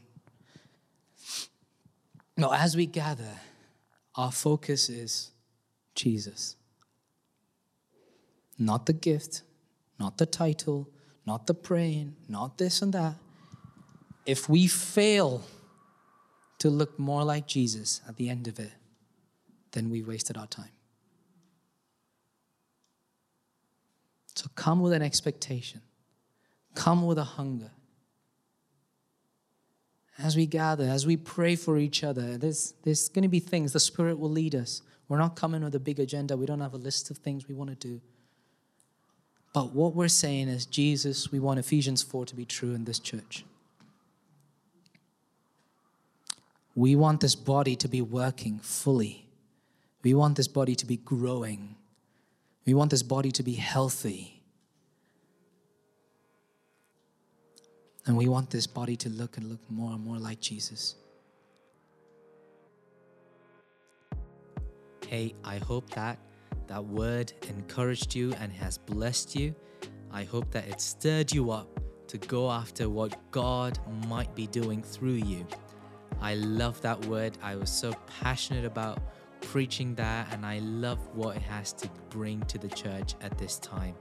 Now, 2.36 2.52
as 2.52 2.76
we 2.76 2.86
gather, 2.86 3.40
our 4.16 4.34
focus 4.34 4.90
is 4.90 5.32
Jesus. 5.96 6.58
Not 8.60 8.88
the 8.88 8.94
gift, 8.94 9.44
not 9.98 10.18
the 10.18 10.26
title, 10.26 10.90
not 11.26 11.48
the 11.48 11.54
praying, 11.54 12.16
not 12.28 12.58
this 12.58 12.82
and 12.82 12.94
that. 12.94 13.16
If 14.26 14.48
we 14.50 14.68
fail 14.68 15.44
to 16.60 16.70
look 16.70 16.98
more 17.00 17.24
like 17.24 17.48
Jesus 17.48 18.02
at 18.08 18.16
the 18.18 18.30
end 18.30 18.48
of 18.48 18.60
it, 18.60 18.72
then 19.72 19.90
we 19.90 20.02
wasted 20.02 20.38
our 20.38 20.48
time. 20.48 20.70
So 24.36 24.48
come 24.56 24.82
with 24.82 24.94
an 24.94 25.02
expectation, 25.02 25.82
come 26.74 27.06
with 27.06 27.18
a 27.18 27.24
hunger. 27.24 27.72
As 30.18 30.36
we 30.36 30.46
gather, 30.46 30.86
as 30.86 31.06
we 31.06 31.18
pray 31.18 31.56
for 31.56 31.78
each 31.78 32.04
other, 32.04 32.38
there's, 32.38 32.74
there's 32.84 33.10
going 33.10 33.24
to 33.24 33.30
be 33.30 33.40
things 33.40 33.74
the 33.74 33.80
Spirit 33.80 34.18
will 34.18 34.30
lead 34.30 34.56
us. 34.56 34.82
We're 35.08 35.18
not 35.18 35.36
coming 35.36 35.64
with 35.64 35.76
a 35.76 35.80
big 35.80 36.00
agenda, 36.00 36.38
we 36.38 36.46
don't 36.46 36.62
have 36.62 36.74
a 36.74 36.78
list 36.78 37.12
of 37.12 37.18
things 37.18 37.48
we 37.48 37.56
want 37.56 37.70
to 37.70 37.76
do. 37.76 38.02
But 39.56 39.74
what 39.74 39.96
we're 39.96 40.10
saying 40.10 40.50
is, 40.50 40.68
Jesus, 40.68 41.32
we 41.32 41.40
want 41.40 41.58
Ephesians 41.60 42.04
4 42.04 42.26
to 42.28 42.36
be 42.36 42.46
true 42.46 42.76
in 42.76 42.86
this 42.86 43.00
church. 43.00 43.44
We 46.76 46.96
want 46.96 47.22
this 47.22 47.34
body 47.36 47.76
to 47.78 47.88
be 47.88 48.02
working 48.02 48.60
fully 48.60 49.26
we 50.06 50.14
want 50.14 50.38
this 50.38 50.48
body 50.48 50.76
to 50.76 50.86
be 50.86 50.98
growing. 50.98 51.76
We 52.68 52.76
want 52.76 52.92
this 52.92 53.02
body 53.02 53.32
to 53.32 53.42
be 53.42 53.54
healthy. 53.54 54.44
And 58.06 58.16
we 58.16 58.28
want 58.28 58.52
this 58.52 58.68
body 58.68 58.96
to 58.98 59.10
look 59.10 59.38
and 59.38 59.50
look 59.50 59.62
more 59.68 59.94
and 59.94 60.06
more 60.06 60.20
like 60.20 60.40
Jesus. 60.40 60.94
Hey, 65.08 65.34
I 65.44 65.58
hope 65.58 65.90
that 65.96 66.20
that 66.68 66.84
word 66.84 67.34
encouraged 67.50 68.16
you 68.16 68.34
and 68.40 68.52
has 68.54 68.78
blessed 68.78 69.36
you. 69.36 69.56
I 70.12 70.24
hope 70.24 70.52
that 70.52 70.68
it 70.68 70.82
stirred 70.82 71.34
you 71.34 71.52
up 71.52 71.80
to 72.08 72.18
go 72.18 72.50
after 72.50 72.90
what 72.90 73.18
God 73.32 73.80
might 74.08 74.34
be 74.36 74.48
doing 74.48 74.82
through 74.82 75.14
you. 75.14 75.46
I 76.22 76.36
love 76.36 76.80
that 76.82 77.04
word. 77.08 77.38
I 77.42 77.56
was 77.56 77.70
so 77.70 77.94
passionate 78.22 78.66
about 78.66 79.00
preaching 79.42 79.96
that, 79.96 80.32
and 80.32 80.46
I 80.46 80.60
love 80.60 81.00
what 81.16 81.36
it 81.36 81.42
has 81.44 81.74
to 81.74 81.90
bring 82.10 82.42
to 82.44 82.58
the 82.58 82.70
church 82.70 83.16
at 83.22 83.38
this 83.38 83.60
time. 83.60 83.96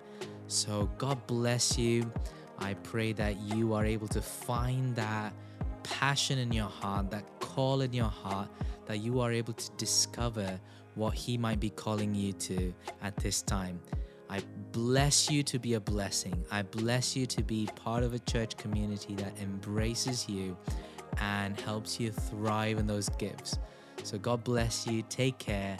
So, 0.46 0.90
God 0.98 1.27
bless 1.27 1.79
you. 1.79 2.11
I 2.59 2.74
pray 2.74 3.12
that 3.14 3.40
you 3.40 3.74
are 3.74 3.85
able 3.85 4.09
to 4.09 4.22
find 4.22 4.94
that 4.96 5.35
passion 5.83 6.38
in 6.38 6.53
your 6.53 6.68
heart, 6.68 7.11
that 7.11 7.24
call 7.40 7.81
in 7.81 7.92
your 7.92 8.09
heart, 8.09 8.48
that 8.87 8.99
you 8.99 9.20
are 9.20 9.33
able 9.33 9.55
to 9.55 9.70
discover 9.77 10.61
what 10.94 11.14
He 11.14 11.37
might 11.37 11.61
be 11.61 11.70
calling 11.70 12.14
you 12.14 12.33
to 12.33 12.73
at 13.03 13.16
this 13.16 13.42
time. 13.42 13.81
I 14.31 14.40
bless 14.73 15.31
you 15.31 15.42
to 15.44 15.59
be 15.59 15.75
a 15.75 15.81
blessing. 15.81 16.44
I 16.51 16.62
bless 16.62 17.14
you 17.14 17.27
to 17.27 17.42
be 17.42 17.68
part 17.77 18.03
of 18.03 18.14
a 18.14 18.18
church 18.18 18.57
community 18.57 19.14
that 19.16 19.38
embraces 19.40 20.29
you 20.29 20.57
and 21.18 21.61
helps 21.61 22.01
you 22.01 22.11
thrive 22.11 22.79
in 22.79 22.87
those 22.87 23.09
gifts. 23.11 23.59
So 24.03 24.18
God 24.18 24.42
bless 24.42 24.87
you. 24.87 25.03
Take 25.09 25.38
care 25.38 25.77